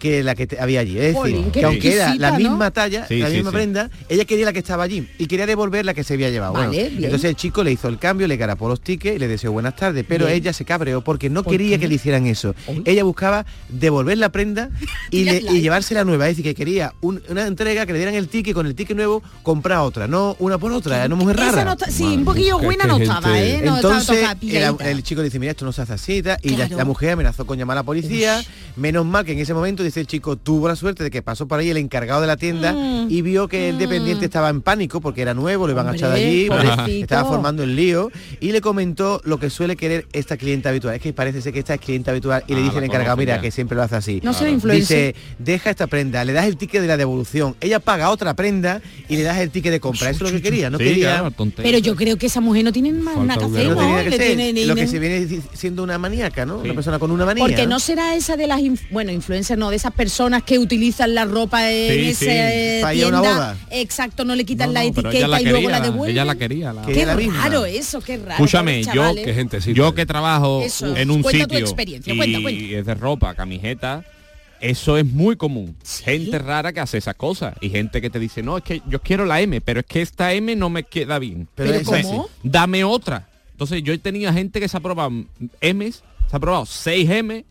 [0.00, 0.98] que la que había allí.
[0.98, 2.38] Es decir, que aunque era la ¿no?
[2.38, 3.54] misma talla, Sí, la sí, misma sí.
[3.54, 6.54] prenda, ella quería la que estaba allí y quería devolver la que se había llevado.
[6.54, 7.04] Vale, Bueno, bien.
[7.04, 9.76] entonces el chico le hizo el cambio, le garapó los tickets y le deseó buenas
[9.76, 10.38] tardes, pero Bien.
[10.38, 11.82] ella se cabreó porque no ¿Por quería qué?
[11.82, 12.54] que le hicieran eso.
[12.84, 14.70] Ella buscaba devolver la prenda
[15.10, 17.98] y, le- y llevarse la nueva, es decir, que quería un- una entrega que le
[17.98, 21.06] dieran el ticket y con el ticket nuevo comprar otra, no una por otra, era
[21.06, 21.64] una mujer Esa rara.
[21.66, 23.60] no está- sí, un poquillo buena no gente- estaba, ¿eh?
[23.64, 24.26] No estaba Entonces
[24.80, 26.76] el, el chico dice, mira, esto no se hace así y tal", y la, Claro.
[26.78, 28.42] la mujer amenazó con llamar a la policía.
[28.76, 31.46] Menos mal que en ese momento dice el chico tuvo la suerte de que pasó
[31.46, 33.06] por ahí el encargado de la tienda Mm.
[33.10, 36.12] y vio que el dependiente estaba en pánico porque era nuevo, lo iban a echar
[36.12, 37.02] de allí, pobrecito.
[37.04, 40.94] estaba formando el lío y le comentó lo que suele querer esta clienta habitual.
[40.94, 43.16] Es que parece ser que esta es clienta habitual y le Ah, dice el encargado,
[43.16, 43.40] mira, ya.
[43.42, 44.20] que siempre lo hace así.
[44.22, 45.14] No será influencer.
[45.14, 48.80] Dice, deja esta prenda, le das el ticket de la devolución, ella paga otra prenda
[49.08, 50.10] y le das el ticket de compra.
[50.10, 51.20] Eso es lo que quería, no Sí, quería...
[51.20, 51.34] claro.
[51.56, 54.16] Pero yo creo que esa mujer no tiene más nada que hacer, No que Le
[54.16, 56.58] ser tiene ni- lo que se viene siendo una maníaca, ¿no?
[56.60, 56.66] Sí.
[56.66, 57.44] Una persona con una manía.
[57.44, 61.14] Porque no será esa de las, inf- bueno, influencers, no, de esas personas que utilizan
[61.14, 62.26] la ropa en Sí, esa sí.
[62.30, 63.20] eh, una tienda.
[63.20, 63.56] boda.
[63.70, 66.10] Exacto, no le quitan No, la no, etiqueta la y luego la devuelven.
[66.16, 66.72] Ella la quería.
[66.72, 68.32] la- Que Qué raro eso, qué raro.
[68.32, 69.14] Escúchame, yo-.
[69.14, 69.72] Qué gente, sí.
[69.74, 72.64] yo que trabajo Eso, en un cuenta tu sitio experiencia, y cuenta, cuenta.
[72.78, 74.04] es de ropa, camiseta,
[74.60, 75.74] eso es muy común.
[75.82, 76.04] ¿Sí?
[76.04, 79.00] Gente rara que hace esas cosas y gente que te dice, no, es que yo
[79.00, 81.48] quiero la M, pero es que esta M no me queda bien.
[81.54, 82.28] Pero ¿Pero cómo?
[82.42, 83.26] Dame otra.
[83.52, 87.44] Entonces yo he tenido gente que se ha probado M's, se ha probado 6 M,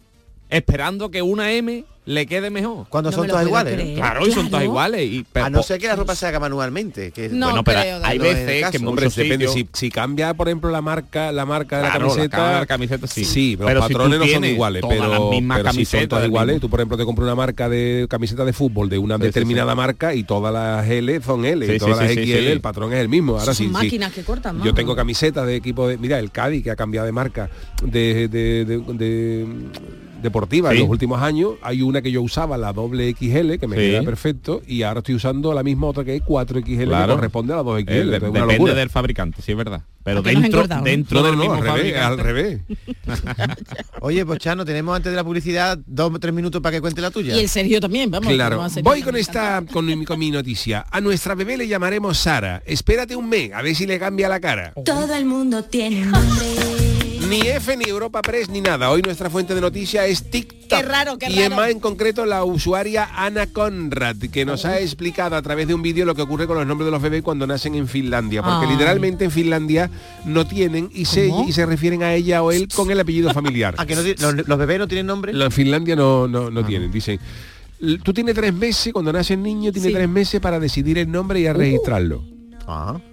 [0.49, 2.87] esperando que una M le quede mejor.
[2.89, 3.95] Cuando No son me todas iguales.
[3.95, 5.01] Claro, y son todas iguales.
[5.11, 7.11] Y, pero- A no ser que la ropa se haga manualmente.
[7.11, 8.71] Que, No, bueno, pero creo, hay veces caso.
[8.71, 9.47] que Hombre, muchos depende.
[9.47, 12.47] Si, si cambia, por ejemplo, la marca, la marca de Claro, la la camiseta.
[12.53, 13.23] de la camiseta sí.
[13.25, 15.85] Sí, pero Pero los si patrones no son iguales, todas pero, las mismas pero sí
[15.85, 16.55] son todas iguales.
[16.55, 16.61] mismo.
[16.61, 19.71] Tú, por ejemplo, te compras una marca de camiseta de fútbol de una Sí, determinada
[19.73, 19.77] sí.
[19.77, 22.31] marca y todas las L son L Sí, y todas sí, las XL, sí.
[22.47, 23.37] el patrón es el mismo.
[23.39, 24.63] Ahora sí, máquinas que cortan.
[24.63, 25.97] Yo tengo camisetas de equipo de.
[25.99, 27.49] Mira, el Cádiz que ha cambiado de marca
[27.83, 28.27] de,
[30.19, 31.53] de- de- de- deportiva en los últimos años.
[31.61, 33.81] Hay una que yo usaba, la doble XL, que me Sí.
[33.81, 37.13] queda perfecto, y ahora estoy usando la misma otra que es 4XL, Claro.
[37.13, 38.01] que corresponde a la 2XL.
[38.15, 38.73] Eh, de- depende locura.
[38.73, 39.81] del fabricante, sí es verdad.
[40.03, 42.05] Pero dentro, dentro No, del no, mismo al revés, fabricante.
[42.05, 42.61] al revés.
[44.01, 47.01] Oye, pues Chano, tenemos antes de la publicidad dos o tres minutos para que cuente
[47.01, 47.35] la tuya.
[47.35, 48.31] Y el Sergio también, vamos.
[48.33, 48.57] Claro.
[48.57, 50.85] vamos a hacer- Voy con esta con mi, con mi noticia.
[50.89, 52.63] A nuestra bebé le llamaremos Sara.
[52.65, 54.73] Espérate un mes, a ver si le cambia la cara.
[54.85, 56.45] Todo el mundo tiene un nombre.
[57.29, 58.89] Ni F, ni Europa Press, ni nada.
[58.89, 60.79] Hoy nuestra fuente de noticias es TikTok.
[60.79, 64.79] Qué raro, qué y es más en concreto la usuaria Ana Conrad, que nos ha
[64.79, 67.21] explicado a través de un vídeo lo que ocurre con los nombres de los bebés
[67.21, 68.41] cuando nacen en Finlandia.
[68.41, 68.71] Porque Ay.
[68.71, 69.91] literalmente en Finlandia
[70.25, 71.47] no tienen y se, ¿Cómo?
[71.47, 73.75] y se refieren a ella o él con el apellido familiar.
[73.77, 75.31] ¿A que no los, los bebés no tienen nombre?
[75.31, 77.19] En Finlandia no, no, no tienen, dicen.
[77.79, 79.93] "L- Tú tienes tres meses, cuando nace el niño, tiene Sí.
[79.93, 82.23] tres meses para decidir el nombre y a registrarlo.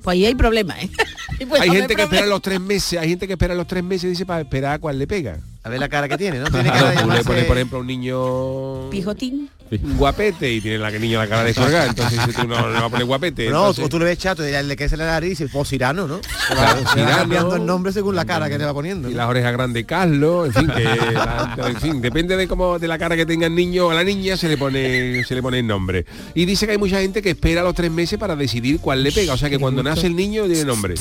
[0.02, 0.90] Pues ahí hay problemas, ¿eh?
[1.60, 4.08] Hay gente que espera los tres meses, hay gente que espera los tres meses y
[4.08, 5.38] dice para esperar a cuál le pega.
[5.64, 6.46] A ver la cara que tiene, ¿no?
[6.50, 9.50] Tiene cara de Tú le llamarse- pones, por ejemplo, a un niño Pijotín.
[9.70, 12.68] Un guapete y tiene la que niño la cara de colgar, entonces si tú no
[12.68, 13.50] le vas a poner guapete.
[13.50, 15.68] No, entonces- o tú le ves chato y le crece la nariz y dices, pues
[15.68, 16.20] Cirano, ¿no?
[16.48, 19.08] Claro, Se va cambiando el nombre según la cara que le va poniendo.
[19.08, 19.16] y ¿no?
[19.18, 22.98] las orejas grandes Carlos, en fin, que la- en fin, depende de cómo de la
[22.98, 25.66] cara que tenga el niño o la niña se le pone se le pone el
[25.66, 26.06] nombre.
[26.34, 29.10] Y dice que hay mucha gente que espera los tres meses para decidir cuál le
[29.12, 30.94] pega, o sea que cuando nace el niño tiene nombre.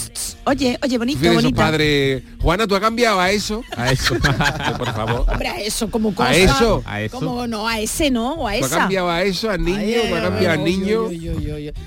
[0.45, 1.55] Oye, oye, bonito, Fíjate, bonito.
[1.55, 3.63] padres, Juana, ¿tú has cambiado a eso?
[3.77, 4.15] A eso.
[4.77, 5.25] Por favor.
[5.29, 6.29] Hombre, a eso como cosa.
[6.29, 6.83] ¿A eso?
[6.85, 7.17] A eso.
[7.19, 8.79] Como no, a ese no, o a ¿Tú has esa.
[8.81, 9.77] cambiado a eso, al niño?
[9.79, 11.03] Ay, ¿Tú ay, ay, niño?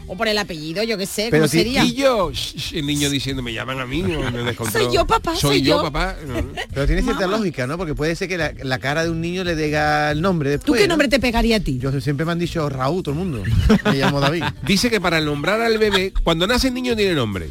[0.07, 1.85] O por el apellido, yo qué sé, Pero ¿cómo si- sería?
[1.85, 2.31] Y yo,
[2.73, 4.85] el niño diciendo, me llaman a mí, o me descontrol.
[4.85, 5.83] Soy yo, papá, Soy, soy yo, yo.
[5.83, 6.17] papá.
[6.27, 6.35] No.
[6.75, 7.77] Pero tiene cierta lógica, ¿no?
[7.79, 10.59] Porque puede ser que la, la cara de un niño le diga el nombre ¿Tú
[10.59, 10.81] después.
[10.81, 10.93] qué ¿no?
[10.93, 11.79] nombre te pegaría a ti?
[11.79, 13.43] Yo siempre me han dicho Raúl, todo el mundo.
[13.85, 14.45] Me llamo David.
[14.67, 17.49] Dice que para nombrar al bebé, cuando nace el niño tiene nombre.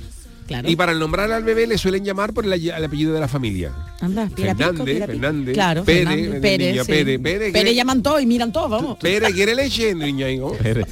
[0.47, 0.69] Claro.
[0.69, 3.71] Y para nombrar al bebé le suelen llamar por el, el apellido de la familia.
[3.99, 5.05] Anda, Fernández, Pico.
[5.07, 6.91] Fernández, Claro, Pérez, Fernández, Pérez, sí.
[6.91, 8.97] Pérez, Pérez, Pérez llaman todos y miran todos, vamos.
[8.99, 9.93] Pérez, ¿quiere leche?
[10.01, 10.51] Ahí, ¿no?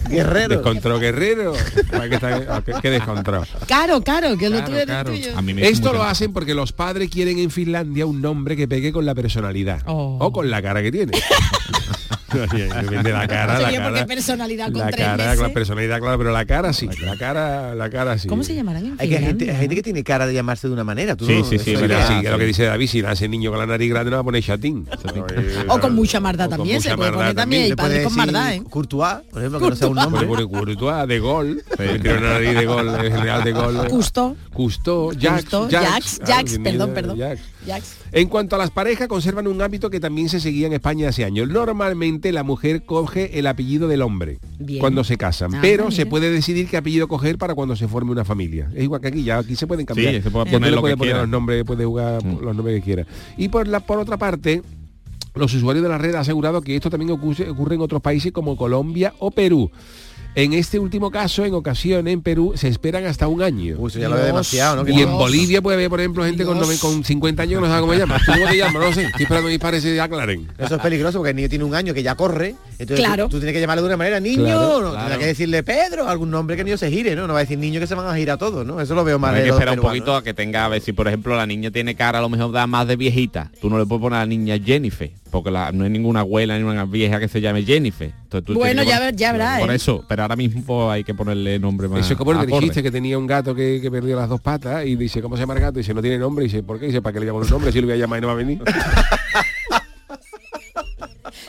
[0.10, 0.56] Guerrero.
[0.56, 1.54] Descontró Guerrero.
[1.94, 3.46] Ay, que está- qué- qué descontrado.
[3.68, 5.12] Caro, caro, que lo Claro, tuyo es claro.
[5.12, 5.38] tuyo.
[5.38, 8.56] A mí me hizo Esto lo hacen porque los padres quieren en Finlandia un nombre
[8.58, 9.82] que pegue con la personalidad.
[9.86, 10.18] Oh.
[10.20, 11.13] O con la cara que tiene.
[12.52, 14.06] Depende de la cara, la Oye, porque cara.
[14.06, 15.39] personalidad con La tres cara, meses.
[15.41, 16.89] la personalidad, claro, pero la cara sí.
[17.02, 18.28] La cara, la cara sí.
[18.28, 19.54] ¿Cómo se llamarán en Hay que gente, Finlandia?
[19.54, 21.15] hay gente que tiene cara de llamarse de una manera.
[21.15, 21.43] ¿tú Sí, no?
[21.45, 24.12] sí, sí, Pero sí, lo que dice David, si nace niño con la nariz grande
[24.12, 24.88] no va a poner chatín.
[25.67, 27.71] O con mucha con también, se puede poner también.
[27.71, 28.63] Y padres con mardad, ¿eh?
[28.69, 30.45] Courtois, por ejemplo, que no sea un Pone nombre.
[30.48, 33.88] Courtois, de gol, tiene una nariz de gol, es real de gol.
[33.89, 34.36] Custo.
[34.54, 37.17] Custo, Jax, Custo, Jax, Jax, claro, Jax, sin perdón, perdón.
[38.12, 41.25] En cuanto a las parejas, conservan un hábito que también se seguía en España hace
[41.25, 41.47] años.
[41.49, 44.80] Normalmente la mujer coge el apellido del hombre Bien.
[44.80, 45.95] cuando se casan, Ah, pero mira.
[45.95, 48.69] se puede decidir qué apellido coger para cuando se forme una familia.
[48.75, 50.13] Es igual que aquí, ya aquí se pueden cambiar.
[50.15, 52.39] Sí, se puede Ya poner lo puedes que poner los nombres, puede jugar Mm.
[52.43, 53.06] los nombres que quiera.
[53.38, 54.62] Y por la por otra parte,
[55.34, 58.32] los usuarios de la red han asegurado que esto también ocurre, ocurre en otros países
[58.32, 59.69] como Colombia o Perú.
[60.36, 63.76] En este último caso, en ocasión, en Perú, se esperan hasta un año.
[63.78, 64.89] Uy, eso ya lo veo demasiado, ¿no?
[64.89, 67.67] Y en Bolivia puede haber, por ejemplo, gente con, nove- con 50 años que no
[67.67, 68.17] sabe cómo llama.
[68.26, 68.74] ¿Tú cómo te llamas?
[68.84, 69.04] No sé.
[69.06, 70.48] Estoy esperando a mis padres se aclaren.
[70.58, 72.56] Eso es peligroso porque el niño tiene un año que ya corre.
[72.78, 73.26] Entonces Claro.
[73.26, 74.98] tú, tú tienes que llamarle de una manera, niño, Claro, no, claro.
[74.98, 77.28] tendrás que decirle Pedro, algún nombre que el niño se gire, ¿no?
[77.28, 78.82] No va a decir niño que se van a girar todos, ¿no?
[78.82, 80.91] Eso lo veo más Hay que esperar un poquito a que tenga, a ver si
[80.91, 83.52] por ejemplo la niña tiene cara, a lo mejor da más de viejita.
[83.62, 86.58] Tú no le puedes poner a la niña Jennifer, porque la- no hay ninguna abuela
[86.58, 88.12] ni una vieja que se llame Jennifer.
[88.24, 89.76] Entonces, tú Bueno, que ya poner- ya verá, Por ¿eh?
[89.76, 92.00] eso, pero ahora mismo hay que ponerle nombre más.
[92.02, 94.41] Eso es como el que dijiste que tenía un gato que, que perdió las dos
[94.41, 95.80] patas y dice, ¿cómo se llama el gato?
[95.80, 96.45] Y dice, no tiene nombre.
[96.45, 96.86] Y dice, ¿por qué?
[96.86, 97.71] Y dice, ¿para qué le llamo un nombre?
[97.71, 98.60] Si lo voy a llamar y no va a venir.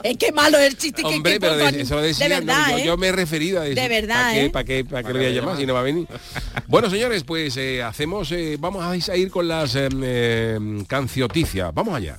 [0.03, 2.35] Es que malo el chiste que- Hombre, que pero poco- de, eso lo decía, de
[2.41, 2.85] no, verdad, yo, ¿eh?
[2.87, 4.51] yo me he referido a decir, De verdad, ¿para qué, ¿eh?
[4.51, 6.07] para qué, para qué le voy a llamar si no va a venir?
[6.69, 11.73] bueno, señores, pues eh, hacemos, eh, vamos a ir con las em, cancioticias.
[11.75, 12.19] Vamos allá.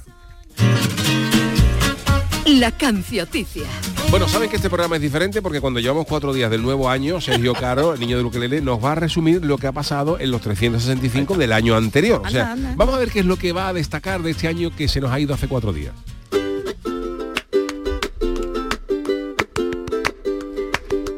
[2.48, 3.66] La cancioticia.
[4.10, 7.20] Bueno, saben que este programa es diferente porque cuando llevamos cuatro días del nuevo año,
[7.20, 10.32] Sergio Caro, el niño de Ukelele, nos va a resumir lo que ha pasado en
[10.32, 12.22] los 365 del año anterior.
[12.26, 12.74] O sea, Anda, anda.
[12.78, 15.02] vamos a ver qué es lo que va a destacar de este año que se
[15.02, 15.94] nos ha ido hace cuatro días.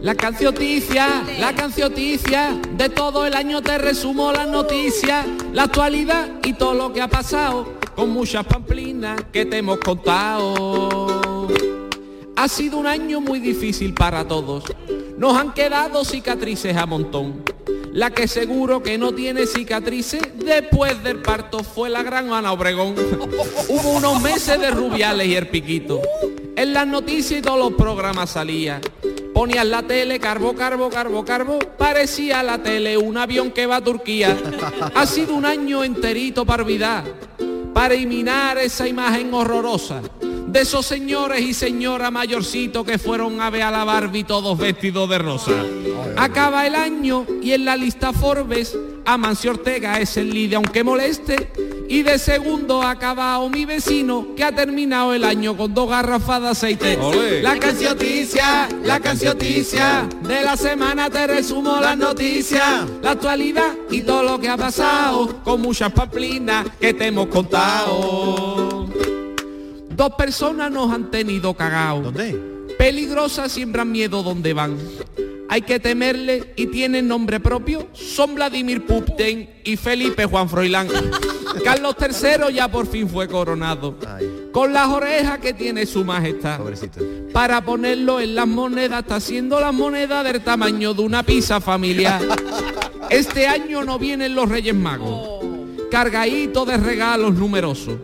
[0.02, 6.54] La cancioticia, la cancioticia, de todo el año te resumo las noticias, la actualidad y
[6.54, 11.19] todo lo que ha pasado, con muchas pamplinas que te hemos contado.
[12.40, 14.64] Ha sido un año muy difícil para todos,
[15.18, 17.44] nos han quedado cicatrices a montón.
[17.92, 22.96] La que seguro que no tiene cicatrices después del parto fue la gran Ana Obregón.
[23.68, 26.00] Hubo unos meses de rubiales y el piquito.
[26.56, 28.80] En las noticias y todos los programas salía.
[29.34, 33.84] Ponías la tele, carbo, carbo, carbo, carbo, parecía la tele un avión que va a
[33.84, 34.38] Turquía.
[34.96, 37.04] Ha sido un año enterito para olvidar,
[37.74, 40.02] para eliminar esa imagen horrorosa
[40.52, 45.08] de esos señores y señoras mayorcitos que fueron a ver a la Barbie todos vestidos
[45.10, 45.64] de rosa.
[46.18, 51.52] Acaba el año y en la lista Forbes Amancio Ortega es el líder aunque moleste
[51.88, 56.42] y de segundo ha acabado mi vecino que ha terminado el año con dos garrafas
[56.42, 56.98] de aceite.
[56.98, 57.42] Olé.
[57.42, 64.22] La cancioticia, la cancioticia, de la semana te resumo las noticias, la actualidad y todo
[64.22, 68.49] lo que ha pasado, con muchas pamplinas que te hemos contado.
[70.00, 72.02] Dos personas nos han tenido cagao.
[72.02, 72.34] ¿Dónde?
[72.78, 74.78] Peligrosas siembran miedo donde van.
[75.50, 77.86] Hay que temerle y tienen nombre propio.
[77.92, 80.88] Son Vladimir Putin y Felipe Juan Froilán.
[81.66, 83.98] Carlos III ya por fin fue coronado.
[84.08, 86.60] Ay, Con las orejas que tiene su majestad.
[86.60, 87.02] pobrecito.
[87.34, 92.22] Para ponerlo en las monedas, está haciendo las monedas del tamaño de una pizza familiar.
[93.10, 95.44] Este año no vienen los Reyes Magos.
[95.92, 97.96] Cargadito de regalos numerosos.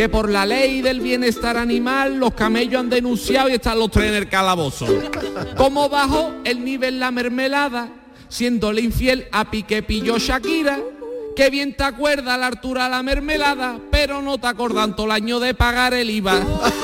[0.00, 4.16] Que por la ley del bienestar animal los camellos han denunciado y están los tres
[4.16, 4.86] en calabozo.
[5.58, 7.92] Como bajó el nivel la mermelada,
[8.26, 10.78] siéndole infiel a Piqué pilló Shakira.
[11.36, 15.40] Que bien te acuerda la altura la mermelada, pero no te acordan todo el año
[15.40, 16.40] de pagar el IVA.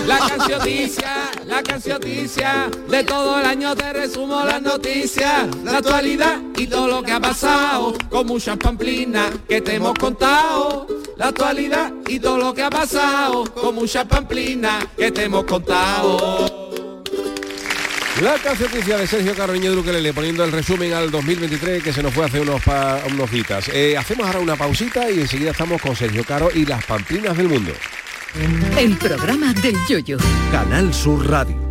[0.07, 6.67] La cancioticia, la cancioticia, de todo el año te resumo las noticias, la actualidad y
[6.67, 10.87] todo lo que ha pasado, con muchas pamplinas que te hemos contado.
[11.17, 16.86] La actualidad y todo lo que ha pasado, con muchas pamplinas que te hemos contado.
[18.23, 22.25] La cancioticia de Sergio de Ukelele, poniendo el resumen al 2023 que se nos fue
[22.25, 23.69] hace unos, pa- unos días.
[23.73, 27.49] Eh, hacemos ahora una pausita y enseguida estamos con Sergio Caro y las pamplinas del
[27.49, 27.73] mundo.
[28.79, 30.17] El programa del yoyo.
[30.51, 31.66] Canal Sur Radio.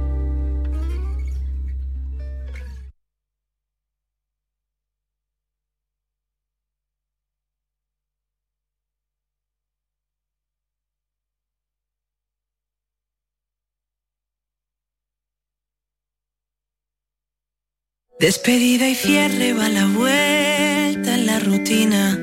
[18.17, 22.17] Despedida y cierre va la vuelta en la rutina.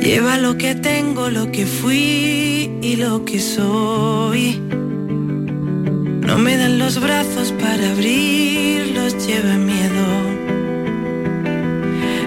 [0.00, 4.58] Lleva lo que tengo, lo que fui y lo que soy.
[4.58, 10.06] No me dan los brazos para abrirlos, lleva miedo.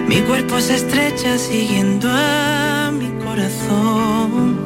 [0.06, 4.60] Mi cuerpo se estrecha siguiendo a mi corazón.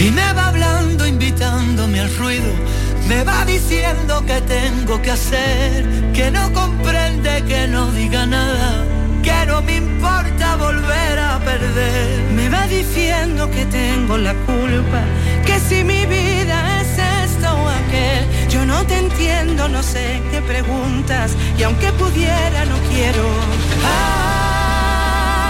[0.00, 2.81] Y me va hablando, invitándome al ruido.
[3.12, 8.86] Me va diciendo que tengo que hacer, que no comprende, que no diga nada,
[9.22, 12.22] que no me importa volver a perder.
[12.32, 15.02] Me va diciendo que tengo la culpa,
[15.44, 16.92] que si mi vida es
[17.26, 22.78] esto o aquel, yo no te entiendo, no sé qué preguntas, y aunque pudiera no
[22.90, 23.26] quiero.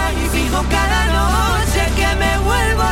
[0.04, 2.82] Ay, fijo cada noche que me vuelvo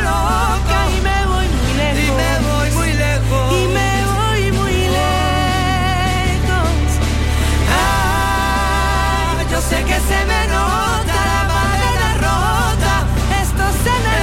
[9.70, 12.94] sé que se me nota la bandera rota.
[13.42, 14.14] Esto se me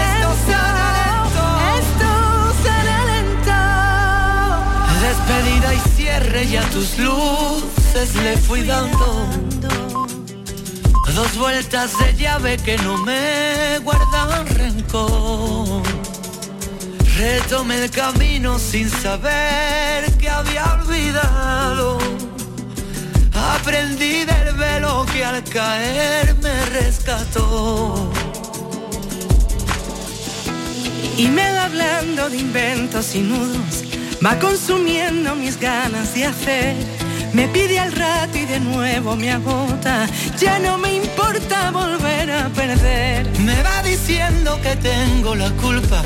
[1.79, 2.09] esto
[2.63, 3.63] se alentó.
[5.07, 9.07] Despedida y cierre y a tus luces le fui dando.
[11.15, 15.81] Dos vueltas de llave que no me guardan rencor.
[17.17, 21.97] Retomé el camino sin saber que había olvidado
[23.55, 28.11] Aprendí del velo que al caer me rescató.
[31.17, 33.83] Y me va hablando de inventos y nudos,
[34.23, 36.75] va consumiendo mis ganas de hacer.
[37.33, 40.07] Me pide al rato y de nuevo me agota,
[40.39, 43.27] ya no me importa volver a perder.
[43.39, 46.03] Me va diciendo que tengo la culpa,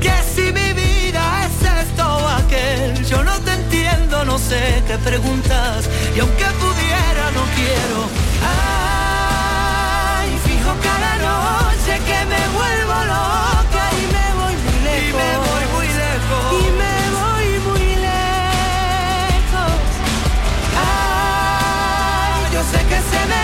[0.00, 3.63] que si mi vida es esto o aquel, yo no te
[4.24, 8.08] no sé qué preguntas, y aunque pudiera no quiero.
[8.42, 15.02] Ay, fijo cada noche que me vuelvo loca y me voy muy lejos.
[15.02, 16.44] Y me voy muy lejos.
[16.52, 19.74] Y me voy muy lejos.
[20.78, 23.42] Ay, yo sé que se me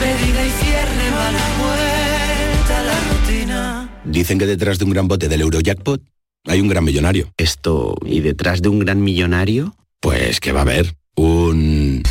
[0.00, 4.00] Despedida y cierre va la vuelta a la rutina.
[4.04, 6.02] Dicen que detrás de un gran bote del Eurojackpot
[6.46, 7.32] hay un gran millonario.
[7.36, 9.76] Esto, ¿y detrás de un gran millonario?
[10.00, 12.02] Pues que va a haber un...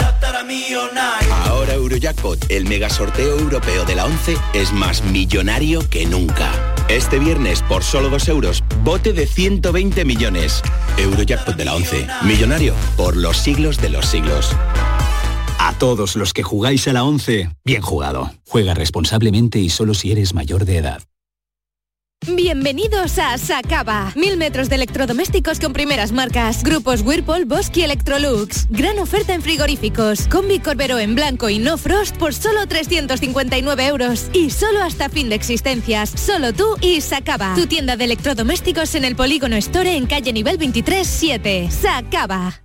[1.46, 6.52] Ahora Eurojackpot, el mega sorteo europeo de la 11, es más millonario que nunca.
[6.88, 10.62] Este viernes, por solo 2 euros, bote de 120 millones.
[10.98, 14.56] Eurojackpot de la 11, millonario por los siglos de los siglos.
[15.60, 18.32] A todos los que jugáis a la 11, bien jugado.
[18.48, 21.04] Juega responsablemente y solo si eres mayor de edad.
[22.26, 24.14] Bienvenidos a Sacaba.
[24.16, 26.64] Mil metros de electrodomésticos con primeras marcas.
[26.64, 28.68] Grupos Whirlpool, Bosque y Electrolux.
[28.70, 30.28] Gran oferta en frigoríficos.
[30.30, 34.30] Combi Corbero en blanco y no frost por solo 359 euros.
[34.32, 36.12] Y solo hasta fin de existencias.
[36.16, 37.56] Solo tú y Sacaba.
[37.56, 41.70] Tu tienda de electrodomésticos en el Polígono Store en calle nivel 23 7.
[41.72, 42.63] Sacaba.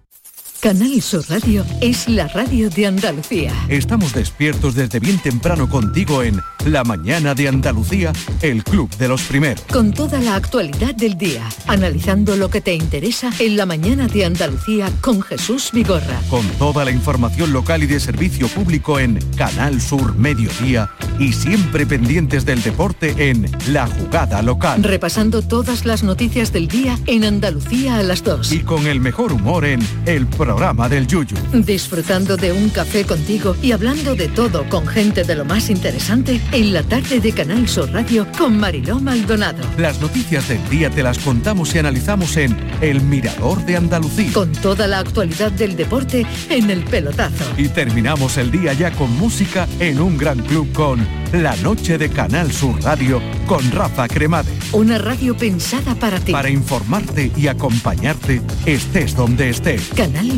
[0.60, 3.52] Canal Sur Radio es la radio de Andalucía.
[3.68, 9.22] Estamos despiertos desde bien temprano contigo en La Mañana de Andalucía, el Club de los
[9.22, 9.62] Primeros.
[9.70, 14.24] Con toda la actualidad del día, analizando lo que te interesa en la mañana de
[14.24, 16.20] Andalucía con Jesús Vigorra.
[16.28, 20.90] Con toda la información local y de servicio público en Canal Sur Mediodía
[21.20, 24.82] y siempre pendientes del deporte en La Jugada Local.
[24.82, 28.52] Repasando todas las noticias del día en Andalucía a las 2.
[28.52, 31.36] Y con el mejor humor en El Programa del Yuyu.
[31.52, 36.40] Disfrutando de un café contigo y hablando de todo con gente de lo más interesante
[36.52, 39.58] en la tarde de Canal Sur Radio con Mariló Maldonado.
[39.76, 44.32] Las noticias del día te las contamos y analizamos en El Mirador de Andalucía.
[44.32, 47.44] Con toda la actualidad del deporte en el pelotazo.
[47.58, 52.08] Y terminamos el día ya con música en un gran club con La Noche de
[52.08, 54.54] Canal Sur Radio con Rafa Cremades.
[54.72, 56.32] Una radio pensada para ti.
[56.32, 59.88] Para informarte y acompañarte estés donde estés.
[59.94, 60.37] Canal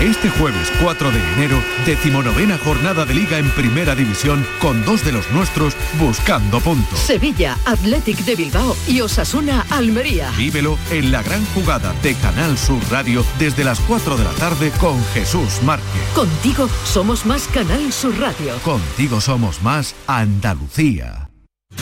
[0.00, 5.12] Este jueves 4 de enero, decimonovena jornada de liga en Primera División con dos de
[5.12, 6.98] los nuestros buscando puntos.
[6.98, 10.30] Sevilla, Athletic de Bilbao y Osasuna Almería.
[10.36, 14.70] Vívelo en la gran jugada de Canal Sur Radio desde las 4 de la tarde
[14.78, 16.02] con Jesús Márquez.
[16.14, 18.54] Contigo somos más Canal Sur Radio.
[18.62, 21.30] Contigo somos más Andalucía.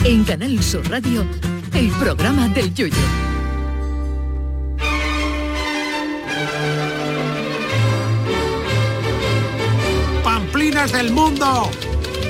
[0.05, 1.25] En Canal Sur Radio,
[1.73, 3.34] el programa del Yoyo.
[10.85, 11.71] ¡Pamplinas del mundo!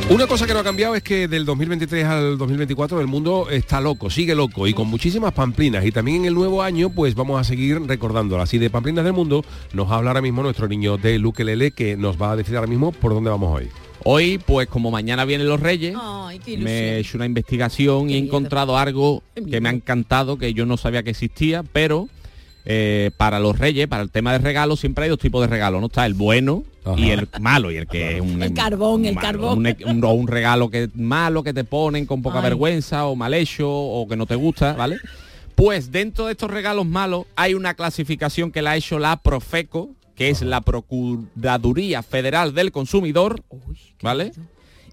[0.09, 3.81] Una cosa que no ha cambiado es que del 2023 al 2024 el mundo está
[3.81, 5.83] loco, sigue loco y con muchísimas pamplinas.
[5.83, 8.53] Y también en el nuevo año pues vamos a seguir recordándolas.
[8.53, 9.43] Y de pamplinas del mundo
[9.73, 12.67] nos habla ahora mismo nuestro niño de Luque Lele que nos va a decir ahora
[12.67, 13.67] mismo por dónde vamos hoy.
[14.05, 18.17] Hoy, pues como mañana vienen los Reyes, Ay, me he hecho una investigación y he
[18.19, 22.07] encontrado algo que me ha encantado, que yo no sabía que existía, pero
[22.66, 25.80] eh, para los Reyes, para el tema de regalos, siempre hay dos tipos de regalos,
[25.82, 25.88] ¿no?
[25.88, 26.63] Está el bueno
[26.97, 29.57] y el malo, y el que es un, El carbón, el malo, carbón.
[29.59, 32.43] un, un- o un regalo que malo que te ponen con poca Ay.
[32.43, 34.97] vergüenza o mal hecho o que no te gusta, ¿vale?
[35.55, 39.91] Pues dentro de estos regalos malos hay una clasificación que la ha hecho la Profeco,
[40.16, 43.41] que es la Procuraduría Federal del Consumidor,
[44.01, 44.32] ¿vale?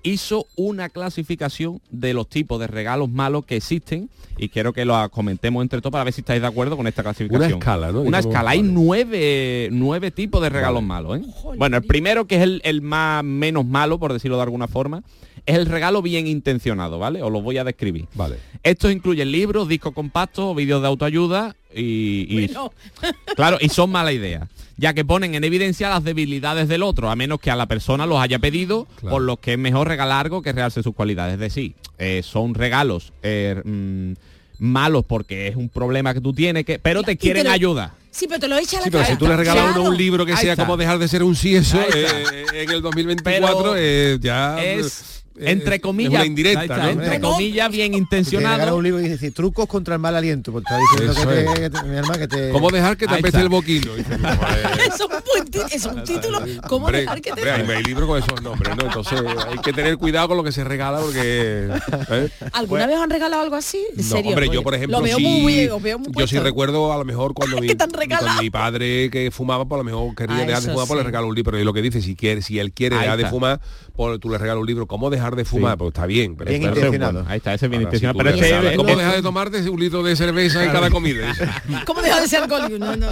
[0.04, 5.08] Hizo una clasificación de los tipos de regalos malos que existen y quiero que lo
[5.10, 7.52] comentemos entre todos para ver si estáis de acuerdo con esta clasificación.
[7.52, 8.00] Una escala, ¿no?
[8.00, 8.50] Una Digamos, escala.
[8.50, 8.72] Hay vale.
[8.72, 11.20] nueve, nueve tipos de regalos malos.
[11.20, 11.22] ¿eh?
[11.56, 15.02] Bueno, el primero, que es el, el más menos malo, por decirlo de alguna forma,
[15.46, 17.22] es el regalo bien intencionado, ¿vale?
[17.22, 18.06] Os lo voy a describir.
[18.14, 18.36] Vale.
[18.62, 22.50] Estos incluyen libros, discos compactos, vídeos de autoayuda y, y-
[23.36, 27.16] claro, y son mala idea, ya que ponen en evidencia las debilidades del otro, a
[27.16, 30.42] menos que a la persona los haya pedido, por los que es mejor regalar algo
[30.42, 31.34] que realce sus cualidades.
[31.34, 34.12] Es decir, eh, son regalos eh, mm,
[34.58, 37.92] malos porque es un problema que tú tienes, que, pero te quieren te lo- ayudar.
[38.12, 39.74] Sí, pero te lo echa a la Sí, pero si tú le regalas a uno
[39.76, 39.90] Claro.
[39.90, 40.64] un libro que Ahí sea está.
[40.64, 45.21] como dejar de ser un sieso eh, en el 2024 Pero eh, ya es eh,
[45.38, 46.88] entre es comillas, una indirecta, ¿no?
[46.90, 48.76] entre comillas bien intencionado.
[48.76, 50.52] un libro y dice trucos contra el mal aliento.
[50.52, 51.60] Pues está diciendo Eso que, te, es.
[51.60, 52.50] que te- mi hermana, que te...
[52.50, 53.94] ¿Cómo dejar que te apeste el boquino?
[53.94, 54.14] Dice,
[54.86, 56.40] es un buen es un título.
[56.68, 58.84] ¿Cómo Hombre, dejar que te hombre, hay, hay libros con esos nombres, ¿no?
[58.84, 61.68] Entonces hay que tener cuidado con lo que se regala porque...
[62.10, 62.28] ¿eh?
[62.52, 63.78] ¿Alguna vez os han regalado algo así?
[63.96, 64.30] ¿En No, serio?
[64.30, 66.96] hombre, yo por ejemplo lo veo sí, muy, lo veo muy yo sí recuerdo a
[66.98, 70.62] lo mejor cuando mi, cuando mi padre que fumaba, por lo mejor quería Ah, dejar
[70.62, 71.06] de fumar, pues le sí.
[71.06, 71.58] regalo un libro.
[71.58, 73.60] Y lo que dice, si quiere, si él quiere dejar de fumar,
[73.94, 74.86] pues tú le regalas un libro.
[74.86, 75.72] ¿Cómo dejar de fumar?
[75.74, 75.78] Sí.
[75.78, 76.36] Pues está bien.
[76.36, 77.12] Pero Bien intencionado.
[77.12, 78.18] Bueno, ahí está, ese es bien si intencionado.
[78.18, 81.34] Pero es- ¿Cómo dejar de tomarte un litro de cerveza en cada comida?
[81.86, 82.78] ¿Cómo dejar de ser alcohólico?
[82.78, 83.08] No, no.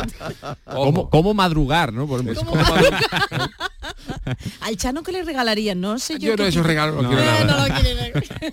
[0.64, 2.06] ¿Cómo, cómo madrugar, ¿no?
[2.06, 2.52] Por ejemplo.
[4.60, 6.30] Al Chano que le regalarían, no sé yo.
[6.30, 7.68] Yo no esos regalos no, No, quiero Eh, nada.
[7.68, 8.12] no lo quiere.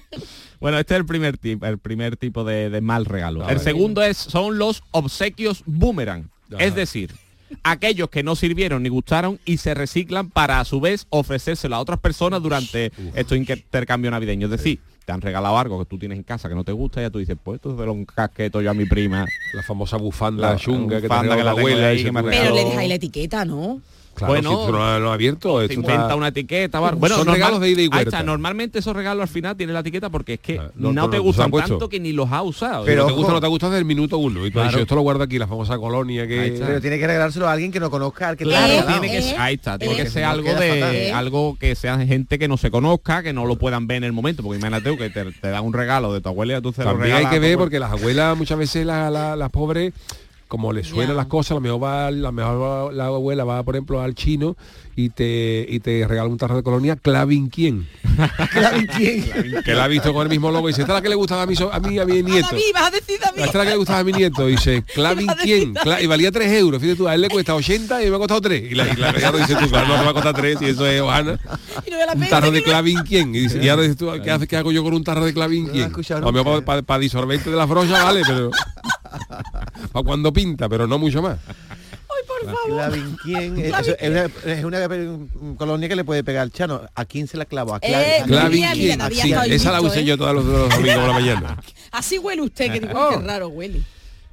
[0.59, 3.47] Bueno, este es el primer tipo, el primer tipo de, de mal regalo.
[3.47, 6.32] El segundo es son los obsequios boomerang.
[6.51, 6.63] Ajá.
[6.63, 7.13] Es decir,
[7.63, 11.79] aquellos que no sirvieron ni gustaron y se reciclan para a su vez ofrecérselo a
[11.79, 14.51] otras personas durante estos intercambios navideños.
[14.51, 16.99] Es decir, te han regalado algo que tú tienes en casa que no te gusta
[16.99, 19.25] y ya tú dices, pues esto se lo un casqueto yo a mi prima.
[19.53, 21.87] La famosa bufanda La chunga que te bufanda regaló que la la abuela.
[21.87, 22.55] ahí, ese que me tú- Pero regaló.
[22.57, 23.81] le dejáis la etiqueta, ¿no?
[24.18, 26.80] Claro, Bueno, si tú no, lo has abierto, esto inventa está- una etiqueta.
[26.80, 28.09] va- Son normal- regalos de ida y Ahí vuelta.
[28.18, 31.01] está, normalmente esos regalos al final tienen la etiqueta porque es que Ah, no, no,
[31.03, 32.84] no, te no, gustan tanto que ni los ha usado.
[32.84, 34.39] Pero Pero te gusta no te gusta desde el minuto uno.
[34.45, 34.70] Y tú has Claro.
[34.70, 36.55] dicho, esto lo guardo aquí, la famosa colonia que...
[36.59, 39.20] Pero tiene que regalárselo a alguien que no conozca, al que te Claro, tiene que,
[39.30, 42.47] Eh, ahí está, tiene eh, que ser no algo de algo que sea gente que
[42.47, 45.09] no se conozca, que no lo puedan ver en el momento, porque imagínate tú que
[45.11, 47.38] te, te dan un regalo de tu abuela y tú se lo También hay que
[47.39, 49.93] ver porque las abuelas muchas veces la- la- las pobres
[50.47, 51.13] como le suenan Ya.
[51.15, 54.15] las cosas, a lo mejor va, la mejor va- la abuela va por ejemplo al
[54.15, 54.55] chino
[54.99, 57.87] y te y te regala un tarro de colonia Clavin quién
[58.51, 59.25] Claro, ¿quién?
[59.63, 61.13] que la ha visto con el mismo logo y dice esta es la que le
[61.13, 63.37] gustaba a mi so- a mí a mi nieto David, vas a decir David.
[63.43, 66.07] esta es la que le gustaba a mi nieto y dice Clavin quién Cla- y
[66.07, 66.81] valía 3 euros.
[66.81, 68.95] Fíjate tú a él le cuesta 80 y me ha costado 3 y la, y
[68.95, 71.39] la regalo dice tú claro no te va a costar 3 y eso es Ohana
[71.85, 73.83] Y no me la un tarro que de no- Clavin quién y, dice, y ahora
[73.83, 76.31] dices tú ¿qué, haces, ¿qué hago yo con un tarro de Clavin quién a lo
[76.31, 76.65] mejor nunca.
[76.65, 78.49] para, para disolvente de la brocha vale pero
[79.91, 81.37] para cuando pinta pero no mucho más
[83.99, 84.88] Es, una, es una
[85.57, 86.81] colonia que le puede pegar al Chano.
[86.95, 87.73] ¿A quién se la clavo?
[87.73, 88.63] A Clavin.
[88.63, 88.97] Eh,
[89.49, 90.05] esa la usé ¿eh?
[90.05, 91.57] yo todos los, los domingos por la mañana
[91.91, 93.09] Así huele usted, que digo, Oh.
[93.19, 93.81] qué raro huele.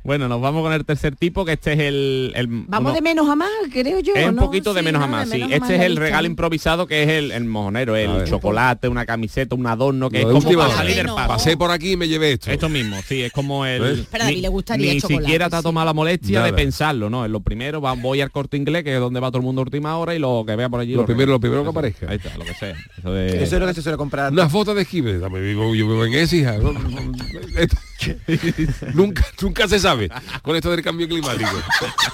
[0.05, 2.33] Bueno, nos vamos con el tercer tipo, que este es el...
[2.37, 4.13] el- Vamos uno- de menos a más, creo yo.
[4.15, 4.43] Es un ¿no?
[4.43, 5.13] poquito de Sí, menos a ¿no?
[5.13, 5.39] más, sí.
[5.39, 8.29] menos a más Este es el regalo improvisado que es el, el mojonero, el ver.
[8.29, 10.77] chocolate, una camiseta, un adorno, que Lo es como última para hora.
[10.83, 11.29] salir del paso.
[11.29, 13.81] pasé por aquí y me llevé esto Esto mismo, sí, es como el...
[13.81, 14.01] ¿Ves?
[14.11, 15.63] Pero a David ni- le gustaría Ni chocolate, siquiera te ha sí.
[15.65, 17.25] tomado la molestia de pensarlo, ¿no?
[17.25, 19.63] Es lo primero, va, voy al corte inglés, que es donde va todo el mundo
[19.63, 20.95] a última hora, y lo que vea por allí.
[20.95, 22.11] Lo primero- lo primero que aparezca.
[22.11, 22.77] Ahí está, lo que sea.
[22.99, 24.31] Eso de- Eso es lo que se suele comprar.
[24.33, 26.57] Una foto de esquive, yo vivo en Écija.
[28.95, 30.11] nunca, nunca se sabe
[30.43, 31.51] con esto del cambio climático.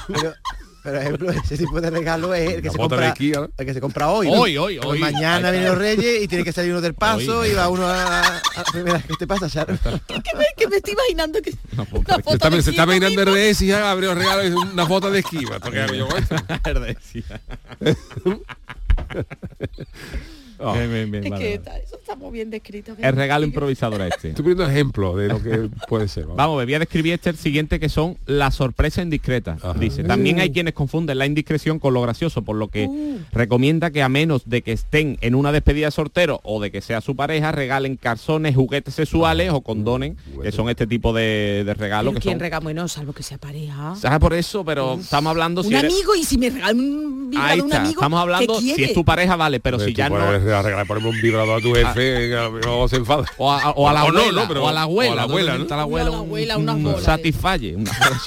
[0.09, 0.35] Pero
[0.83, 3.51] Por ejemplo, ese tipo de regalo es el que, La se compra, esquí, ¿no?
[3.59, 4.29] el que se compra hoy.
[4.29, 4.33] ¿no?
[4.35, 4.99] Hoy, hoy, Pues hoy.
[4.99, 7.51] Mañana Ahí vienen los reyes y tiene que salir uno del paso Hoy.
[7.51, 8.21] y va uno a...
[8.27, 8.43] a-
[8.83, 9.79] mira, ¿Qué te pasa, Sharon?
[9.79, 13.37] que, me, que me estoy imaginando que una foto Está- de se está imaginando mismo.
[13.37, 15.59] RDS y ya abrió regalo y una foto de esquiva.
[15.61, 16.09] Porque yo,
[20.63, 20.73] Oh.
[20.75, 21.71] Bien, bien, bien, Es vale, que vale.
[21.71, 22.93] está- eso está muy bien descrito.
[22.99, 24.29] El regalo improvisador este.
[24.31, 26.25] Estoy poniendo ejemplo de lo que puede ser.
[26.25, 26.37] vamos.
[26.37, 29.61] Vamos, voy a describir este el siguiente que son las sorpresas indiscretas.
[29.79, 32.89] Dice, también hay quienes confunden la indiscreción con lo gracioso, por lo que
[33.33, 36.81] recomienda que a menos de que estén en una despedida de soltero o de que
[36.81, 41.75] sea su pareja, regalen calzones, juguetes sexuales o condonen, que son este tipo de, de
[41.75, 42.41] regalos que ¿Quién son...
[42.41, 42.61] regala?
[42.61, 43.95] Bueno, salvo que sea pareja.
[44.05, 47.31] Ah, por eso, pero estamos hablando un si eres- amigo y si me regala un
[47.31, 50.17] un amigo estamos hablando ¿qué si es tu pareja, vale, pero si ya no...
[50.55, 53.25] arreglar, ponerme un vibrador a tu jefe, venga, no se enfada.
[53.39, 55.13] O a, o a la O no, abuela, no, pero- o a la abuela, o
[55.13, 56.65] a la abuela, ¿no?
[56.65, 58.21] la un- de- satisfalle, una bola,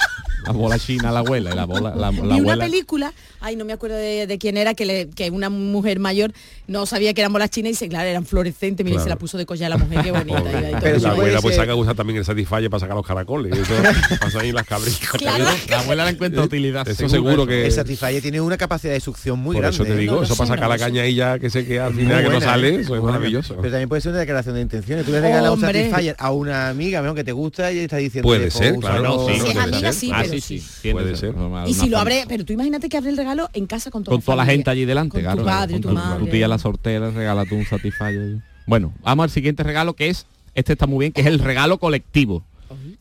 [0.46, 2.64] la bola china a la abuela, y la bola, la, la Vi una abuela.
[2.64, 3.12] película,
[3.44, 6.32] ay, no me acuerdo de, de quién era, que, le- que una mujer mayor
[6.66, 9.16] no sabía que eran bolas chinas y se, claro, eran fluorescentes, mira, y se Claro.
[9.16, 10.40] la puso de collar a la mujer, qué bonita.
[10.40, 13.52] y Pero la abuela pues saca usa también el Satisfyer para sacar los caracoles.
[13.58, 13.74] Eso
[14.20, 15.10] pasa ahí en las cabritas.
[15.10, 15.44] Claro.
[15.68, 16.88] La abuela le encuentra utilidad.
[16.88, 17.66] Eso seguro que...
[17.66, 19.74] El Satisfyer tiene una capacidad de succión muy Por grande.
[19.76, 19.96] eso te ¿eh?
[19.96, 22.24] digo, No eso para sacar no la caña y ya que se queda al final
[22.24, 22.80] que no sale, ¿eh?
[22.80, 23.56] eso es maravilloso.
[23.56, 25.04] Pero también puede ser una declaración de intenciones.
[25.04, 25.60] Tú le regalas un.
[25.60, 29.50] Satisfyer a una amiga que te gusta y está diciendo Puede que, ser, claro, Si
[29.50, 30.92] es amiga, sí, Ah, pero sí, sí.
[30.92, 31.34] Puede ser.
[31.66, 34.16] Y si lo abre, pero tú imagínate que abre el regalo en casa con toda
[34.16, 35.38] con toda la gente allí delante, con claro.
[35.42, 36.24] tu padre, tu con madre.
[36.24, 38.38] tu tía la sortera, regala tú un Satisfyer.
[38.66, 41.78] Bueno, vamos al siguiente regalo que es, este está muy bien, que es el regalo
[41.78, 42.44] colectivo.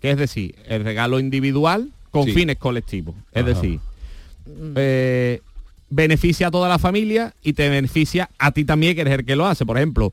[0.02, 2.34] Que es decir, el regalo individual con Sí.
[2.34, 3.16] fines colectivos.
[3.32, 3.54] Es Ajá.
[3.54, 3.80] decir,
[4.76, 5.42] eh,
[5.90, 9.36] beneficia a toda la familia y te beneficia a ti también, que eres el que
[9.36, 9.66] lo hace.
[9.66, 10.12] Por ejemplo,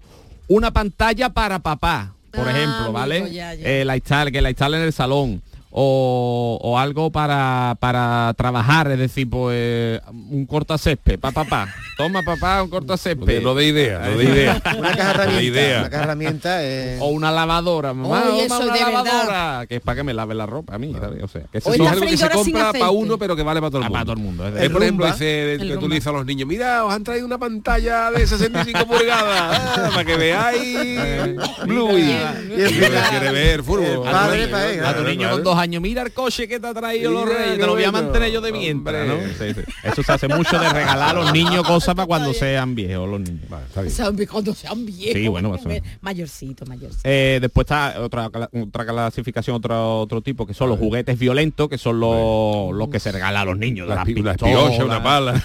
[0.49, 3.33] una pantalla para papá, por Ah, ejemplo, amigo, ¿vale?
[3.33, 3.69] ya, ya.
[3.69, 5.43] Eh, la instale, que la instale en el salón.
[5.73, 11.73] O, o algo para, para trabajar, es decir, pues un cortacésped, pa papá.
[11.97, 13.41] Toma papá, un cortacésped.
[13.43, 14.63] No de idea, no de idea.
[14.79, 15.81] Una caja No idea.
[15.81, 19.05] Una caja herramienta eh, O una lavadora, mamá, Oye, toma eso una de verdad.
[19.05, 21.23] lavadora, que es para que me lave la ropa a mí, ¿sabes?
[21.23, 23.71] O sea, que eso es algo que se compra para uno, pero que vale para
[23.71, 23.95] todo el Ah, mundo.
[23.95, 24.49] para todo el mundo.
[24.59, 25.89] Es por ejemplo, ese El que tú rumba.
[25.89, 29.91] le dices a los niños, mira, os han traído una pantalla de 65 pulgadas ah,
[29.93, 32.65] para que veáis Blue y, y
[33.11, 34.03] quiere ver fútbol.
[34.11, 37.11] Pa' él, a tu niño con dos años, mira el coche que te ha traído
[37.13, 39.15] los reyes, qué te lo voy a mantener yo de mientras, ¿no?
[39.39, 39.61] Sí, sí.
[39.85, 43.21] Eso se hace mucho de regalar a los niños cosas para cuando sean viejos los
[43.21, 43.49] niños.
[43.49, 44.27] Vale, está bien.
[44.29, 45.15] Cuando sean viejos.
[45.21, 45.57] Sí, bueno.
[46.01, 47.03] Mayorcito, mayorcito.
[47.05, 51.79] Eh, después está otra, otra clasificación, otro, otro tipo, que son los juguetes violentos, que
[51.79, 53.87] son los, los que se regalan a los niños.
[53.87, 54.37] de Una las pistolas.
[54.37, 55.35] espiocha, una pala.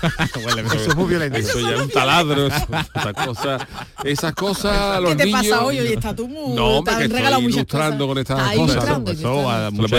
[0.76, 1.38] Eso es muy violento.
[1.38, 2.66] Eso ya es un taladro, esas
[3.26, 3.62] cosas,
[4.04, 5.42] esas cosas a los ¿Qué te niños.
[5.42, 5.80] pasa hoy?
[5.80, 6.56] Hoy está tú muy...
[6.56, 8.08] No, hombre, que estoy ilustrando cosas.
[8.08, 8.56] con estas cosas.
[8.76, 9.50] ilustrando, Eso,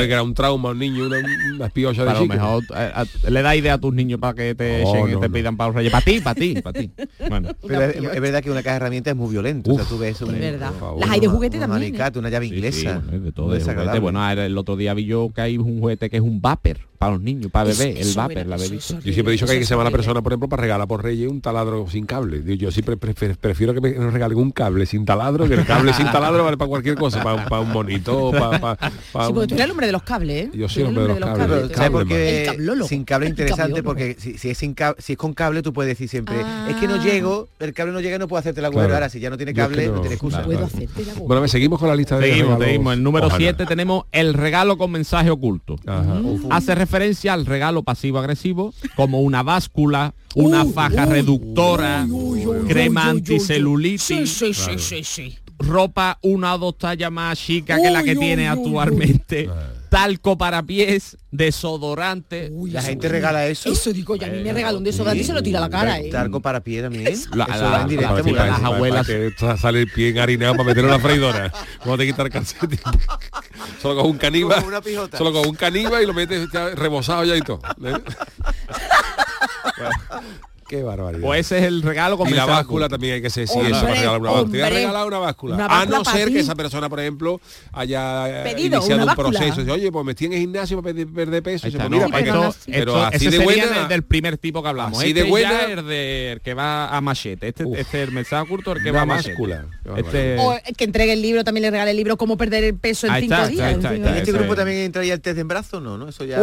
[0.07, 1.69] a puede crear un trauma a un niño, una, una
[2.05, 2.27] de a lo chico.
[2.35, 5.13] mejor eh, a- le da idea a tus niños para que te No, echen y
[5.13, 5.35] no, te no.
[5.35, 5.93] pidan para los reyes.
[5.93, 6.91] Para ti, para ti, para ti.
[7.29, 7.49] Bueno.
[7.67, 9.71] Pero es, es verdad que una caja herramienta es muy violenta.
[9.73, 10.71] o sea, tú ves un, Es verdad.
[10.71, 11.01] por favor.
[11.01, 11.95] Las hay de juguete un también.
[11.95, 12.19] ¿eh?
[12.19, 12.79] una llave Sí, inglesa.
[12.79, 13.99] sí, bueno, de todo de.
[14.01, 17.13] Bueno, el otro día vi yo que hay un juguete que es un vapor para
[17.13, 19.59] los niños, para bebé, el vapor, era- la es Yo siempre he dicho que hay
[19.59, 22.43] que llamar a la persona, por ejemplo, para regalar por Reyes un taladro sin cable.
[22.57, 26.45] Yo siempre prefiero, que me regalen un cable sin taladro, que el cable sin taladro
[26.45, 28.77] vale para cualquier cosa, para, para un monito, para, para,
[29.13, 30.51] para Sí, un- tú eres el hombre de los cables, ¿eh?
[30.55, 31.47] Yo soy el eres hombre de los cables.
[31.47, 32.89] Pero, tú ¿sabes eres- por El qué cablólogo.
[32.89, 33.83] sin cable es interesante?
[33.83, 36.37] Porque si, si es sin cable, si es con cable, tú puedes decir siempre,
[36.69, 37.03] es que no Ah.
[37.05, 38.87] llego, el cable no llega, no puedo hacerte el agujero.
[38.89, 38.95] Claro.
[38.97, 40.37] Ahora, si ya no tiene Yo es que cable, no, no- tiene excusa.
[40.43, 40.75] claro, Puedo claro.
[40.87, 41.15] hacerte la.
[41.27, 42.95] Bueno, me seguimos con la lista de Seguimos, seguimos.
[42.95, 43.39] El número Ojalá.
[43.39, 45.77] 7 tenemos el regalo con mensaje oculto.
[45.87, 46.21] Ajá.
[46.51, 53.07] Hace referencia al regalo pasivo-agresivo como una báscula, una faja reductora, uy, uy, crema uy,
[53.07, 53.19] uy, uy, uy.
[53.19, 55.39] anticelulitis, Sí, sí, sí, sí, sí.
[55.59, 59.49] ropa una o dos tallas más chica que la que Uy, tiene uy, uy, actualmente,
[59.89, 62.49] talco para pies, desodorante.
[62.53, 63.71] Uy, La gente regala eso.
[63.71, 65.71] Eso digo, yo a mí me regaló un desodorante y se lo tira a la
[65.71, 66.11] cara, ¿eh?
[66.11, 67.07] Talco para pie también.
[67.07, 67.45] Eso La-
[67.83, 68.25] en directo, las
[68.61, 71.53] Para- abuelas- para que sa- sale el pie enharinado para meterlo en la freidora.
[71.79, 72.81] Cuando te quitar el calcetín.
[73.83, 75.19] Solo con un pijota.
[75.19, 77.61] Solo con un caníbal y lo metes ya rebosado ya y todo.
[80.69, 81.23] Qué barbaridad.
[81.23, 83.87] Pues ese es el regalo con y la báscula también hay que ser si eso
[83.87, 84.51] regalar una báscula.
[84.51, 85.55] Te voy a regalar una báscula.
[85.55, 86.35] Una a no ser ti.
[86.35, 87.41] que esa persona, por ejemplo,
[87.73, 89.61] haya eh, Pedido iniciado un proceso.
[89.61, 91.69] Dice, Oye, pues me estoy en el gimnasio para perder, perder peso.
[91.69, 92.49] Está, pues no, para que pero no.
[92.49, 93.89] así- Pero Esto- así ese de sería buena.
[93.89, 94.99] del, primer tipo que hablamos.
[94.99, 97.49] Así este de buena- ya es el de- el que va a machete.
[97.49, 97.79] Este, Uf.
[97.79, 99.29] este es el mensaje oculto, el que va a machete.
[99.31, 99.67] báscula.
[99.95, 102.75] Qué Este, O que entregue el libro, también le regale el libro Cómo perder el
[102.75, 103.67] peso en Ahí cinco está, días.
[103.69, 105.81] ahí está, ahí está, ¿En este grupo también entraría el test de embarazo?
[105.81, 106.09] No, ¿no?
[106.09, 106.41] Eso ya...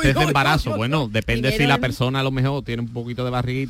[0.00, 3.30] Test de embarazo, bueno, depende si la persona a lo mejor tiene un poquito de
[3.30, 3.65] barriguita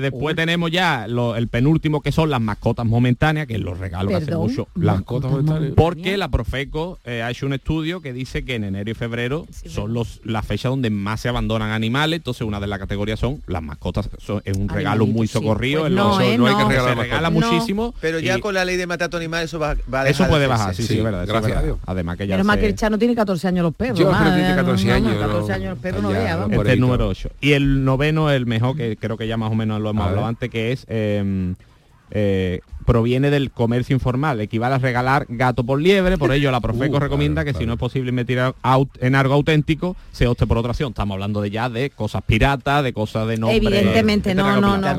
[0.00, 4.34] después tenemos ya lo, el penúltimo que son las mascotas momentáneas, que los regalos que
[4.34, 4.68] mucho.
[5.74, 9.46] Porque la Profeco eh, ha hecho un estudio que dice que en enero y febrero
[9.66, 12.18] son los las fechas donde más se abandonan animales.
[12.18, 14.08] Entonces una de las categorías son las mascotas.
[14.18, 15.82] Son, es un regalo muy socorrido.
[15.82, 16.98] Pues no, hay que regalar.
[16.98, 17.94] Regala muchísimo.
[18.00, 20.74] Pero ya con la ley de matato animal eso va, va a Eso puede bajar,
[20.74, 21.26] sí, sí, verdad.
[21.86, 22.36] Además que ya.
[22.36, 23.96] Pero más que el Chano tiene 14 años los perros.
[23.96, 25.16] Tiene 14 años
[25.52, 26.52] o sea, no vea, vamos.
[26.52, 27.30] Este es el número 8.
[27.40, 30.26] Y el noveno, el mejor, que creo que ya más o menos lo hemos hablado
[30.26, 30.84] antes, que es...
[30.88, 31.56] Em, eh,
[32.10, 36.96] eh, proviene del comercio informal, equivale a regalar gato por liebre, por ello la Profeco
[36.96, 38.40] uh, recomienda que si no es posible invertir
[39.00, 40.90] en algo auténtico, se opte por otra acción.
[40.90, 43.56] Estamos hablando de ya de cosas piratas, de cosas de nombre.
[43.56, 44.94] Evidentemente, no, no, no,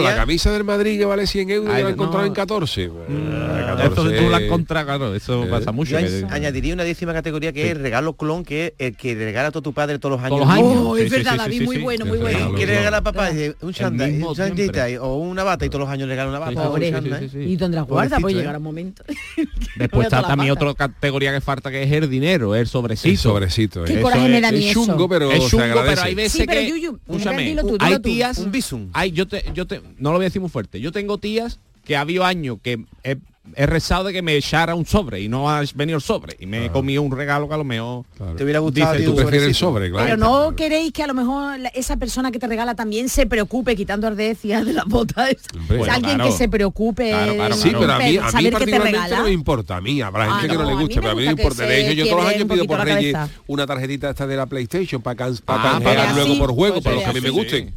[0.00, 2.26] la camisa del Madrid que vale 100 euros Ay, la he encontrado no.
[2.26, 2.88] en 14.
[2.88, 3.08] Pues.
[3.08, 3.86] Mm, 14.
[3.88, 5.98] Esto, tú la encontras, claro, eso eh, pasa mucho.
[5.98, 9.48] Yo añadiría una décima categoría que es el regalo clon, que es el que regala
[9.48, 10.46] a todo tu padre todos los años.
[10.62, 12.54] Oh, es verdad, sí, David, muy bueno, muy bueno.
[12.54, 13.30] ¿Qué regala papá?
[13.30, 16.70] Eh, un chándal, eh, o una bata y todos los años regala una bata
[17.00, 17.48] sí, sí, ¿eh?
[17.48, 18.18] ¿Y dónde las guarda?
[18.20, 19.04] Pues llegará un momento.
[19.76, 23.08] Después está también otra categoría que falta que es el dinero, el sobrecito.
[23.08, 23.84] El sobrecito.
[23.84, 24.02] ¿Qué eh.
[24.02, 27.62] coraje me da es chungo, pero es chungo, pero hay veces sí, pero que dilo
[27.62, 28.90] tú, dilo hay tías, un visum.
[28.92, 30.80] Hay, yo te, yo te, no lo voy a decir muy fuerte.
[30.80, 33.16] Yo tengo tías que ha habido años que he
[33.56, 36.36] he rezado de que me echara un sobre y no has venido el sobre.
[36.38, 36.70] Y me claro.
[36.70, 38.04] he comido un regalo que a lo mejor
[38.36, 40.04] te hubiera gustado Dice, el sobre claro.
[40.04, 43.74] pero no queréis que a lo mejor esa persona que te regala también se preocupe
[43.74, 45.36] quitando ardecias ah, de las botas
[45.68, 47.12] bueno, alguien que se preocupe
[47.54, 50.56] sí pero a mí, a mí particularmente no me importa a mí habrá ah, gente
[50.56, 51.64] que no le guste pero a mí me, importa.
[51.64, 53.16] de hecho yo todos los años pido por Reyes
[53.46, 57.10] una tarjetita esta de la PlayStation para pagar ah, luego por juego para los que
[57.10, 57.74] a mí me gusten.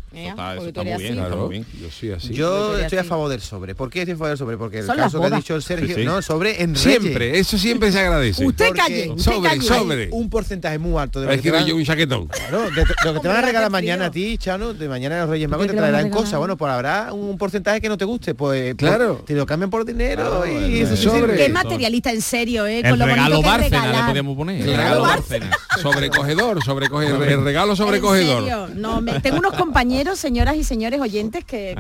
[2.32, 3.76] Yo estoy a favor del sobre.
[3.76, 4.58] ¿por qué estoy a favor del sobre?
[4.58, 8.46] porque el caso que he dicho Sergio, Sobre en Siempre, eso siempre se agradece.
[8.46, 10.10] Usted calle, sobre, sobre.
[10.12, 12.30] Un porcentaje muy alto de lo es que, que te yo un chaquetón.
[12.52, 15.50] Lo que te van a regalar mañana a ti, Chano, de mañana a los Reyes
[15.50, 18.90] Magos te traerán cosas, bueno, pues habrá un porcentaje que no te guste, pues, pues
[18.90, 21.38] claro, te lo cambian por dinero y eso sobre.
[21.38, 24.62] Qué materialista en serio, eh, el con regalo Bárcena le podemos poner.
[24.62, 25.52] El regalo Bárcena.
[25.82, 28.70] Sobrecogedor, sobrecogedor, el regalo sobrecogedor.
[28.76, 31.76] No, tengo unos compañeros, señoras y señores oyentes que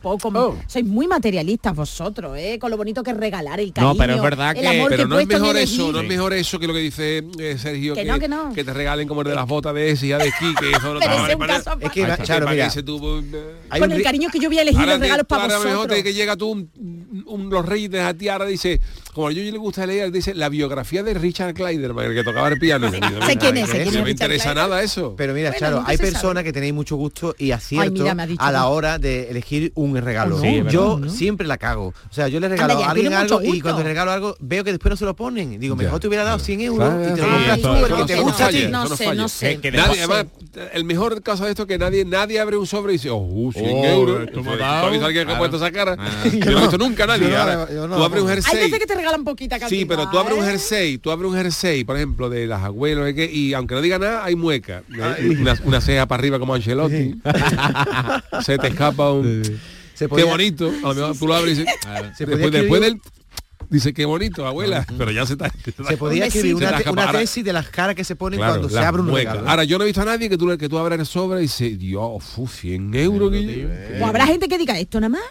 [0.00, 0.28] poco.
[0.34, 0.58] Oh.
[0.66, 2.36] Sois muy materialistas vosotros.
[2.36, 2.58] ¿eh?
[2.58, 3.92] Con lo bonito que que regalar el cariño.
[3.92, 6.66] No, pero es verdad que pero no es mejor eso, no es mejor eso que
[6.66, 8.52] lo que dice eh, Sergio que, que, no, que, no.
[8.52, 10.94] que, te regalen como el de las botas de ese y de esquí, que eso
[10.94, 14.58] no te vale para Es para que mira, eh, con el cariño que yo voy
[14.58, 15.64] a elegir los regalos para vosotros.
[15.66, 18.80] mejor que llega tú un, un, los reyes a ti ahora dice
[19.12, 22.48] como a Yuyi le gusta leer, dice la biografía de Richard Kleiderman, el que tocaba
[22.48, 22.90] el piano.
[22.90, 25.14] sé eh, eh, ¿Quién, es, No me interesa nada eso.
[25.16, 28.04] Pero mira, bueno, Charo, hay personas que tenéis mucho gusto y acierto
[28.38, 30.42] a la hora de elegir un regalo.
[30.70, 31.88] Yo siempre la cago.
[31.88, 34.72] O sea, yo le regalo a alguien algo y cuando le regalo algo veo que
[34.72, 35.60] después no se lo ponen.
[35.60, 38.20] Digo, mejor te hubiera dado 100 euros y te lo compras tú, el que te
[38.20, 39.60] gusta a No sé, no sé.
[39.78, 40.26] Además,
[40.72, 43.18] el mejor caso de esto es que nadie, nadie abre un sobre y dice, oh,
[43.18, 44.30] uh, 100 euros.
[44.32, 45.56] Tú me has dado.
[45.56, 45.96] esa cara.
[45.98, 46.24] Ah.
[46.24, 47.28] Yo no he visto nunca nadie.
[47.28, 48.70] Tú abres un jersey
[49.02, 49.78] regalan poquita cantidad.
[49.78, 53.14] Sí, pero tú abres un jersey, tú abres un jersey, por ejemplo, de las abuelas,
[53.16, 54.82] y aunque no diga nada, hay mueca.
[55.00, 55.16] Ah,
[55.64, 57.20] una, ceja para arriba como Ancelotti.
[58.42, 59.42] Se te escapa un...
[59.98, 60.72] Qué bonito.
[60.82, 63.00] A lo mejor tú lo abres y dices, ah, después, del
[63.70, 64.94] dice qué bonito abuela ah.
[64.98, 65.50] pero ya se está
[65.88, 69.08] se podía escribir una, tesis de las caras que se ponen cuando se abre un
[69.08, 69.32] mueca.
[69.32, 71.38] regalo ahora yo no he visto a nadie que tú que tú abras el sobre
[71.38, 74.06] y dice dios 100 euros que yo...
[74.06, 75.22] habrá gente que diga esto nada más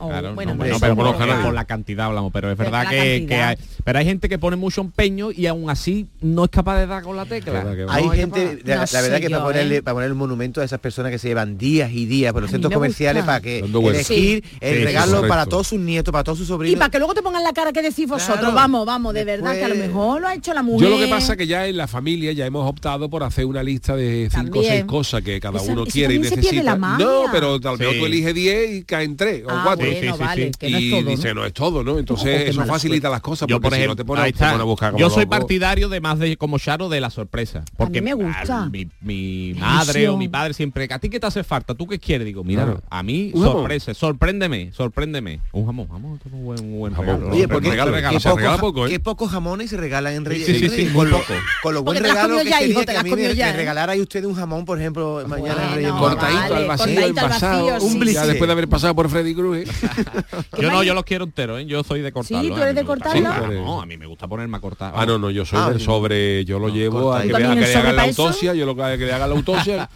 [0.00, 4.28] o, bueno, pues, pero la cantidad hablamos, pero es verdad que, hay, pero hay gente
[4.28, 7.66] que pone mucho empeño y aún así no es capaz de dar con la tecla.
[7.88, 9.82] Hay gente, la, verdad que para, ponerle, ¿eh?
[9.82, 12.50] para poner el monumento a esas personas que se llevan días y días por los
[12.50, 14.58] centros comerciales para que elegir sí.
[14.60, 16.76] el regalo para todos sus nietos, para todos sus sobrinos.
[16.76, 19.54] Y para que luego te pongan la cara que decís vosotros, vamos, vamos, de verdad,
[19.54, 20.88] que a lo mejor lo ha hecho la mujer.
[20.88, 23.64] Yo lo que pasa que ya en la familia ya hemos optado por hacer una
[23.64, 26.76] lista de cinco o seis cosas que cada pues uno quiere y necesita.
[26.76, 30.18] No, pero tal vez tú eliges 10 y caen tres o ah, cuatro sí, no
[30.18, 30.78] vale, que no.
[30.78, 31.98] Y dice, no es todo, ¿no?
[31.98, 33.48] Entonces eso facilita las cosas.
[33.48, 36.88] Yo, por ejemplo, te pones, a buscar Yo soy partidario de más de como Charo
[36.88, 37.64] de la sorpresa.
[37.76, 38.70] Porque a mí me gusta.
[39.00, 41.74] mi, madre o mi padre siempre, ¿a ti qué te hace falta?
[41.74, 42.26] ¿Tú qué quieres?
[42.26, 45.40] Digo, mira, a mí sorpresa, sorpréndeme, sorpréndeme.
[45.52, 47.30] Un jamón, jamón, un buen, un buen regalo.
[47.30, 48.88] Oye, porque ¿eh?
[48.88, 50.46] qué pocos jamones se regalan en Reyes.
[50.46, 51.20] Sí, sí, con, lo,
[51.62, 53.14] con los buenos regalos que, ya, hijo, que a me,
[53.52, 55.92] regalara ahí usted un jamón, por ejemplo, mañana en Reyes.
[55.92, 58.12] cortadito al vacío, envasado, un sí.
[58.12, 59.68] Ya después de haber pasado por Freddy Cruz.
[60.60, 61.66] yo no, yo los quiero enteros, ¿eh?
[61.66, 62.42] yo soy de cortarlo.
[62.42, 63.52] Sí, tú eres de cortarlo.
[63.52, 64.92] No, a mí me gusta ponerme a cortar.
[64.94, 68.02] Ah, no, no, yo soy ah, sobre, yo lo llevo a que, le haga la
[68.04, 69.88] autopsia, yo lo que le haga la autopsia.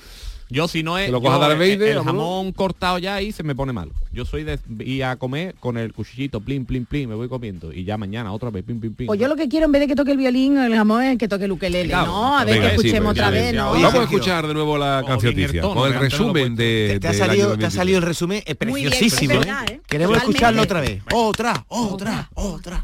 [0.50, 2.22] Yo si no es Que lo coja yo, Darth el- Vader, el, vámonos.
[2.22, 3.92] jamón cortado ya ahí se me pone malo.
[4.12, 7.72] Yo soy de ir a comer con el cuchillito, plin, plin, plin, me voy comiendo.
[7.72, 9.06] Y ya mañana otra vez, plin, plin, plin.
[9.06, 11.02] Pues yo lo que quiero en vez de que toque el violín o el jamón
[11.04, 11.88] es que toque el ukelele.
[11.88, 12.06] Claro.
[12.06, 13.56] No, a ver Venga, que sí, escuchemos pues, otra ya vez.
[13.56, 17.64] Vamos a escuchar de nuevo la tono, con el resumen de, Te ha, salido, te
[17.64, 17.72] ha 2023.
[17.72, 19.40] salido el resumen bien, preciosísimo.
[19.40, 19.50] es ¿eh?
[19.70, 19.80] ¿eh?
[19.86, 21.02] Queremos escucharlo otra vez.
[21.12, 22.82] Otra, otra, otra.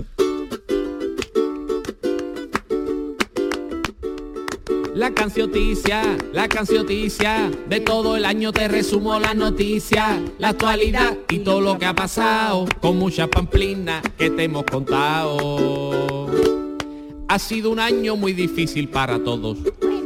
[4.99, 11.39] La cancioticia, la cancioticia, de todo el año te resumo la noticia, la actualidad y
[11.39, 16.27] todo lo que ha pasado, con mucha pamplina que te hemos contado.
[17.29, 19.59] Ha sido un año muy difícil para todos.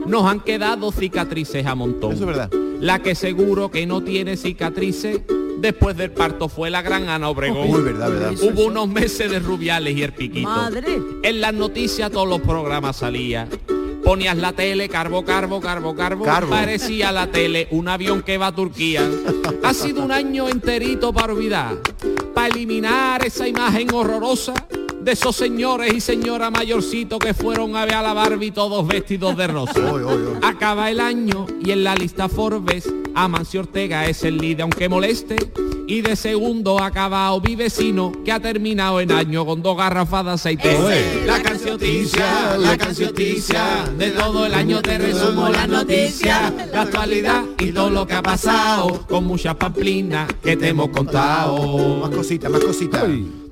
[0.06, 2.12] Nos han quedado cicatrices a montón.
[2.12, 2.50] Eso es verdad.
[2.78, 5.22] La que seguro que no tiene cicatrices
[5.56, 7.70] después del parto fue la gran Ana Obregón.
[7.70, 8.34] Uy, verdad, verdad.
[8.42, 10.50] Hubo unos meses de rubiales y el piquito.
[10.50, 11.00] Madre.
[11.22, 13.48] En las noticias todos los programas salía.
[14.04, 16.24] Ponías la tele, carbo, carbo, carbo, carbo.
[16.24, 16.50] Carbo.
[16.50, 19.08] Parecía la tele un avión que va a Turquía.
[19.62, 21.76] Ha sido un año enterito para olvidar.
[22.34, 24.54] Para eliminar esa imagen horrorosa
[25.02, 29.36] de esos señores y señora mayorcitos que fueron a ver a la Barbie todos vestidos
[29.36, 29.80] de rosa.
[30.42, 35.36] Acaba el año y en la lista Forbes Amancio Ortega es el líder aunque moleste
[35.86, 40.24] y de segundo ha acabado mi vecino que ha terminado en año con dos garrafas
[40.24, 40.78] de aceite.
[41.26, 47.70] La cancioticia, la cancioticia, de todo el año te resumo la noticia, la actualidad y
[47.70, 52.00] todo lo que ha pasado, con muchas pamplinas que te hemos contado.
[52.00, 53.04] Más cositas, más cositas.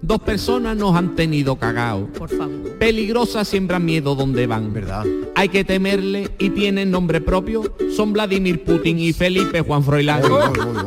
[0.03, 2.09] Dos personas nos han tenido cagao.
[2.09, 2.79] Por favor.
[2.79, 4.73] Peligrosas siembran miedo donde van.
[4.73, 5.05] Verdad.
[5.37, 7.77] Hay que temerle y tienen nombre propio.
[7.95, 10.23] Son Vladimir Putin y Felipe Juan Froilán.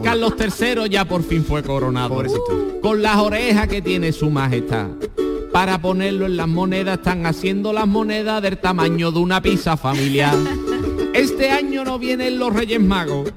[0.04, 2.10] Carlos III ya por fin fue coronado.
[2.10, 2.80] Pobrecito.
[2.82, 4.88] Con las orejas que tiene su majestad.
[5.54, 10.36] Para ponerlo en las monedas están haciendo las monedas del tamaño de una pizza familiar.
[11.14, 13.32] Este año no vienen los Reyes Magos,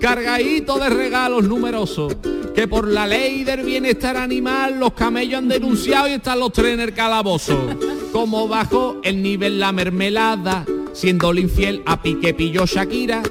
[0.00, 2.16] cargadito de regalos numerosos,
[2.56, 6.74] que por la ley del bienestar animal los camellos han denunciado y están los tres
[6.74, 7.56] en el calabozo.
[8.12, 13.22] Como bajó el nivel la mermelada, siendo infiel a Pique pilló Shakira.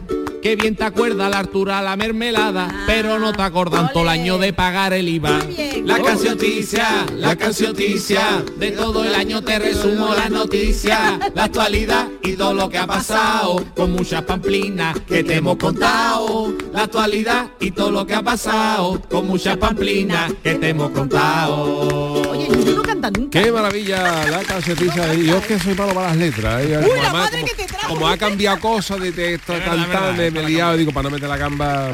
[0.41, 4.37] Que bien te acuerda la Artura la mermelada, pero no te acordan todo el año
[4.37, 5.39] de pagar el IVA.
[5.83, 12.33] La cancioticia, la cancioticia, de todo el año te resumo la noticia, la actualidad y
[12.33, 16.53] todo lo que ha pasado, con muchas pamplinas que te hemos contado.
[16.73, 22.29] La actualidad y todo lo que ha pasado, con muchas pamplinas que te hemos contado.
[22.29, 23.41] Oye, Yuyu no canta nunca.
[23.41, 25.13] Qué maravilla la cancioticia.
[25.15, 26.63] Yo es que soy malo para las letras.
[26.63, 26.79] ¿eh?
[26.81, 27.87] Como, la además, madre como- que te trajo.
[27.89, 31.15] como ha cambiado cosas de texto cantar, me, me he liado y digo, para no
[31.15, 31.91] meter la gamba.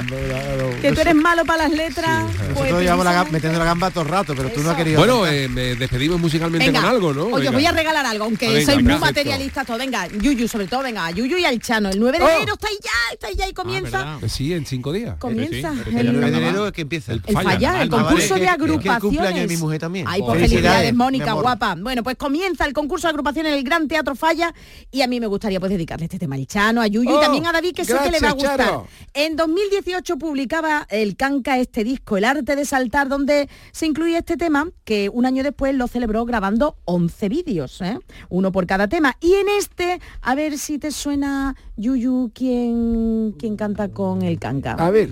[0.82, 2.26] Que tú eres malo para las letras.
[2.36, 4.98] pues Nosotros llevamos la, metiendo gamba todo el rato, pero tú no has querido.
[5.00, 7.24] Bueno, eh, me despedimos musicalmente Venga, con algo, ¿no?
[7.26, 7.52] Oye, os Venga.
[7.52, 9.06] voy a regalar algo, aunque Ah, venga, sois muy perfecto.
[9.06, 9.80] materialistas todos.
[9.80, 11.90] Venga, Yuyu, sobre todo, venga, a Yuyu y al Chano.
[11.90, 12.30] El 9 de Oh.
[12.30, 14.20] enero estáis ya, estáis ya y comienza.
[14.22, 15.16] Eh, Sí, en cinco días.
[15.20, 17.14] Comienza El el, 9 de enero es que empieza.
[17.14, 18.96] el fallar, el concurso de agrupaciones.
[18.96, 20.06] el cumpleaños de mi mujer también.
[20.08, 21.76] Ay, pues Felicidades, Mónica, guapa.
[21.78, 24.54] Bueno, pues comienza el concurso de agrupaciones en el Gran Teatro Falla
[24.92, 27.22] y a mí me gustaría pues dedicarle este tema al Chano, a Yuyu Oh, y
[27.22, 28.68] también a David, que sé que le va a gracias, gustar.
[28.68, 28.88] Chano.
[29.14, 34.36] En 2018 publicaba el Canca este disco, El arte de saltar, donde se incluía este
[34.36, 37.98] tema, que un año después lo celebró grabando 11 vídeos, ¿eh?
[38.30, 39.16] uno por cada tema.
[39.22, 44.74] Y en este, a ver si te suena, Yuyu, quién, quién canta con el Canca.
[44.74, 45.10] A ver.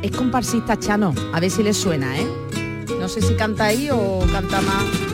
[0.00, 2.26] Es comparsista Chano, a ver si le suena, ¿eh?
[2.98, 5.11] No sé si canta ahí o canta más.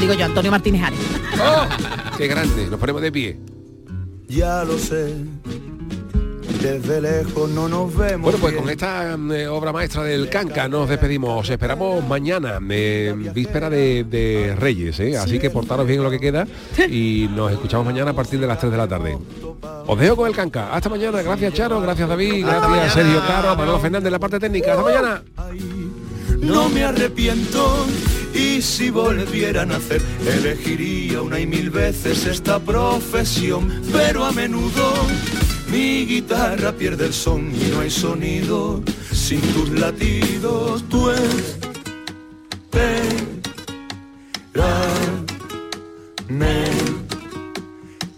[0.00, 0.98] Digo yo, Antonio Martínez Ares.
[1.40, 2.16] ¡Oh!
[2.16, 2.66] ¡Qué grande!
[2.66, 3.38] Nos ponemos de pie.
[4.28, 5.14] Ya lo sé,
[6.60, 8.24] desde lejos no nos vemos.
[8.24, 8.62] Bueno, pues bien.
[8.62, 11.40] con esta eh, obra maestra del Canca nos despedimos.
[11.40, 15.16] Os esperamos mañana, eh, víspera de, de Reyes, ¿eh?
[15.16, 16.46] así que portaros bien lo que queda
[16.88, 19.18] y nos escuchamos mañana a partir de las 3 de la tarde.
[19.86, 20.74] Os dejo con el Canca.
[20.74, 21.22] Hasta mañana.
[21.22, 24.72] Gracias Charo, gracias David, gracias Sergio Caro, Manolo Fernández en la parte técnica.
[24.72, 25.22] Hasta mañana.
[26.40, 27.86] no me arrepiento
[28.34, 33.82] y si volviera a nacer elegiría una y mil veces esta profesión.
[33.92, 34.92] Pero a menudo
[35.70, 38.82] mi guitarra pierde el son y no hay sonido.
[39.12, 41.60] Sin tus latidos tú espérame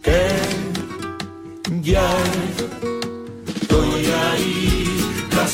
[0.02, 0.28] que
[1.82, 2.08] ya
[3.46, 4.81] estoy ahí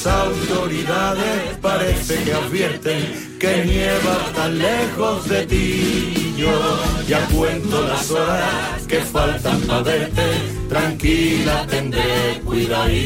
[0.05, 6.34] las autoridades parece que advierten que nieva tan lejos de ti.
[6.36, 6.51] Yo
[7.09, 10.22] ya cuento las horas que faltan para verte,
[10.68, 12.99] tranquila tendré cuidadito.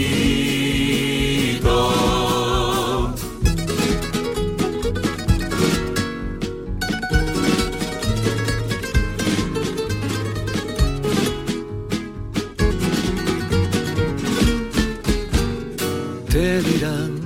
[16.32, 17.20] te dirán,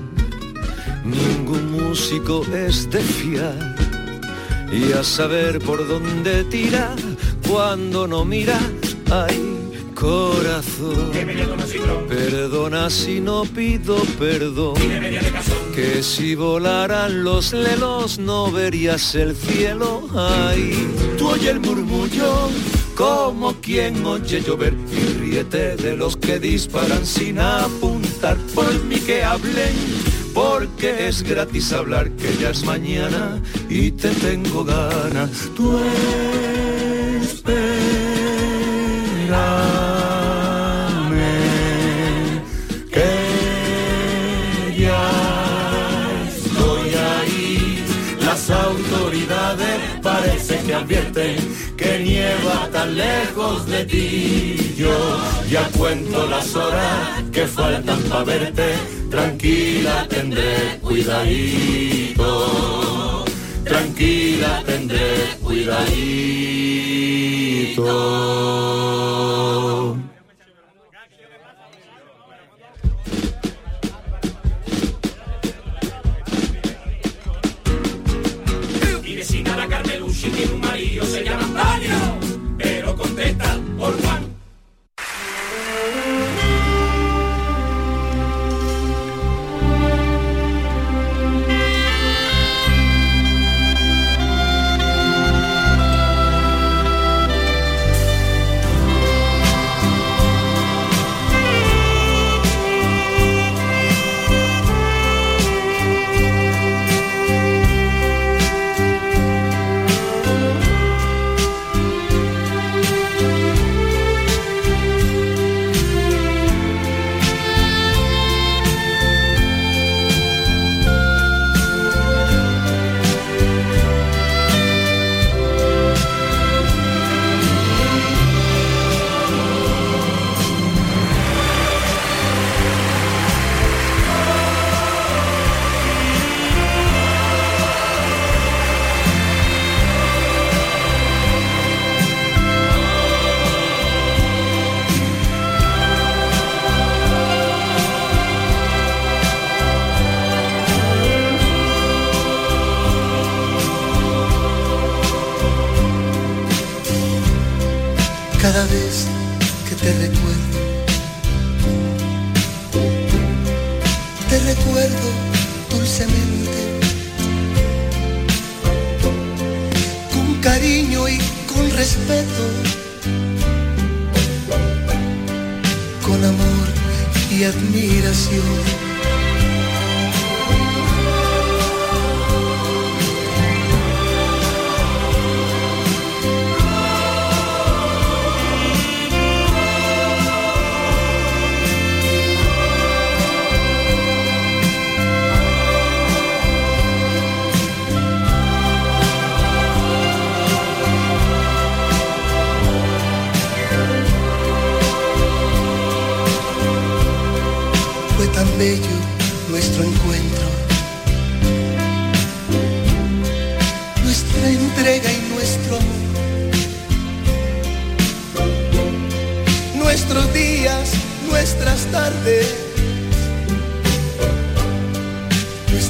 [1.05, 3.77] ningún músico es de fiar
[4.73, 6.93] y a saber por dónde tira
[7.49, 8.61] cuando no miras,
[9.09, 9.57] ay
[9.95, 11.11] corazón.
[12.09, 14.75] Perdona si no pido perdón,
[15.75, 20.75] que si volaran los lelos no verías el cielo, ay.
[21.17, 22.51] Tú oye el murmullo
[22.95, 27.96] como quien oye llover y ríete de los que disparan sin apuntar
[28.55, 29.75] por mí que hablen
[30.33, 35.51] porque es gratis hablar que ya es mañana y te tengo ganas.
[35.57, 35.79] Tú
[37.23, 37.67] espérame,
[42.91, 43.13] que
[44.79, 45.11] ya
[46.29, 47.85] estoy ahí.
[48.21, 51.37] Las autoridades parece que advierten
[51.87, 54.75] que nieva tan lejos de ti.
[54.77, 54.97] Yo
[55.49, 58.75] ya cuento las horas que faltan para verte
[59.11, 62.29] tranquila tendré cuidadito,
[63.65, 65.87] tranquila tendré cuidadito.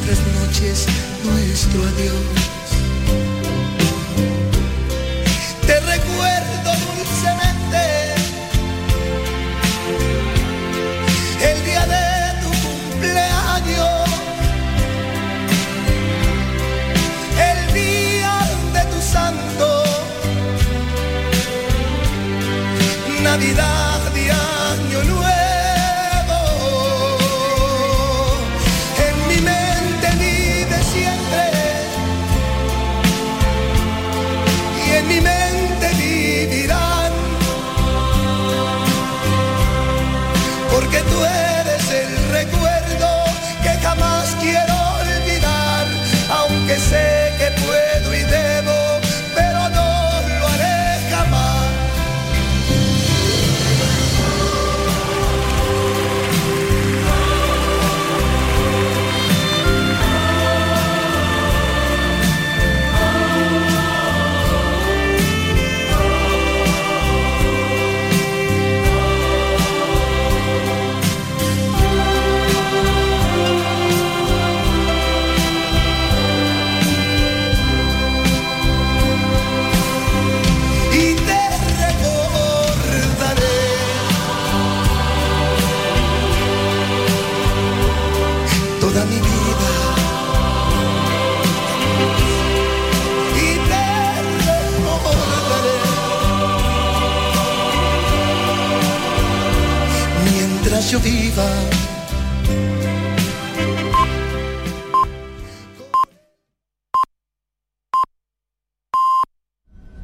[0.06, 0.86] Nuestras noches,
[1.24, 2.55] nuestro adiós.